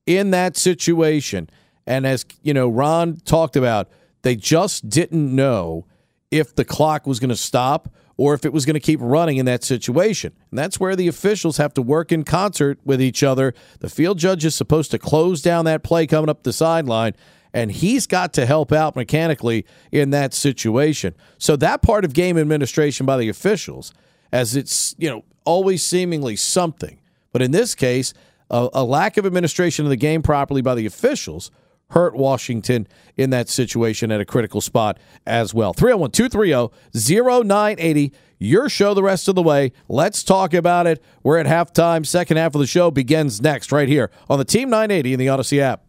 in 0.06 0.32
that 0.32 0.56
situation. 0.56 1.50
And 1.86 2.06
as 2.06 2.26
you 2.42 2.54
know, 2.54 2.70
Ron 2.70 3.18
talked 3.18 3.56
about, 3.56 3.90
they 4.26 4.36
just 4.36 4.90
didn't 4.90 5.36
know 5.36 5.86
if 6.32 6.56
the 6.56 6.66
clock 6.66 7.06
was 7.06 7.20
going 7.20 7.30
to 7.30 7.36
stop 7.36 7.94
or 8.18 8.34
if 8.34 8.44
it 8.44 8.52
was 8.52 8.66
going 8.66 8.74
to 8.74 8.80
keep 8.80 9.00
running 9.00 9.38
in 9.38 9.46
that 9.46 9.64
situation. 9.64 10.34
And 10.50 10.58
that's 10.58 10.80
where 10.80 10.96
the 10.96 11.08
officials 11.08 11.58
have 11.58 11.76
to 11.76 11.82
work 11.84 12.12
in 12.12 12.24
concert 12.24 12.80
with 12.84 13.00
each 13.00 13.22
other. 13.22 13.54
The 13.82 13.90
field 13.90 14.18
judge 14.18 14.44
is 14.44 14.56
supposed 14.56 14.90
to 14.90 14.98
close 14.98 15.44
down 15.44 15.66
that 15.66 15.84
play 15.84 16.08
coming 16.08 16.28
up 16.28 16.42
the 16.42 16.54
sideline, 16.54 17.14
and 17.54 17.72
he's 17.72 18.08
got 18.08 18.34
to 18.34 18.48
help 18.48 18.72
out 18.72 18.96
mechanically 18.96 19.64
in 19.92 20.10
that 20.10 20.34
situation. 20.34 21.14
So 21.38 21.56
that 21.58 21.84
part 21.84 22.04
of 22.04 22.14
game 22.14 22.36
administration 22.36 23.06
by 23.06 23.18
the 23.18 23.30
officials, 23.30 23.94
as 24.32 24.56
it's, 24.56 24.96
you 24.98 25.08
know, 25.08 25.24
always 25.46 25.86
seemingly 25.86 26.36
something. 26.36 27.00
But 27.32 27.44
in 27.44 27.52
this 27.52 27.76
case, 27.76 28.16
a, 28.50 28.70
a 28.74 28.84
lack 28.84 29.18
of 29.18 29.26
administration 29.28 29.86
of 29.86 29.92
the 29.92 29.98
game 29.98 30.24
properly 30.24 30.64
by 30.64 30.74
the 30.74 30.88
officials 30.88 31.52
hurt 31.92 32.16
Washington 32.16 32.88
in 33.16 33.30
that 33.30 33.50
situation 33.50 34.12
at 34.12 34.22
a 34.22 34.26
critical 34.26 34.62
spot 34.62 34.98
as 35.26 35.54
well. 35.54 35.74
301 35.74 36.12
230 36.12 37.44
0980. 37.48 38.14
Your 38.38 38.68
show 38.68 38.94
the 38.94 39.04
rest 39.04 39.28
of 39.28 39.36
the 39.36 39.44
way. 39.44 39.72
Let's 39.88 40.24
talk 40.24 40.54
about 40.54 40.88
it. 40.88 41.04
We're 41.24 41.38
at 41.38 41.46
halftime. 41.46 42.06
Second 42.06 42.38
half 42.38 42.54
of 42.54 42.60
the 42.60 42.68
show 42.68 42.92
begins 42.92 43.42
next, 43.42 43.72
right 43.72 43.88
here 43.88 44.12
on 44.30 44.40
the 44.40 44.46
Team 44.46 44.70
980 44.70 45.14
in 45.14 45.20
the 45.20 45.28
Audacy 45.28 45.60
app. 45.60 45.84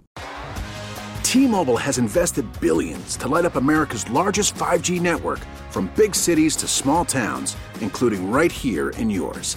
T 1.22 1.46
Mobile 1.46 1.76
has 1.76 1.98
invested 1.98 2.46
billions 2.60 3.16
to 3.16 3.26
light 3.26 3.44
up 3.44 3.56
America's 3.56 4.08
largest 4.10 4.54
5G 4.54 5.00
network 5.00 5.40
from 5.70 5.90
big 5.96 6.14
cities 6.14 6.54
to 6.56 6.68
small 6.68 7.04
towns, 7.04 7.56
including 7.80 8.30
right 8.30 8.52
here 8.52 8.90
in 8.90 9.10
yours. 9.10 9.56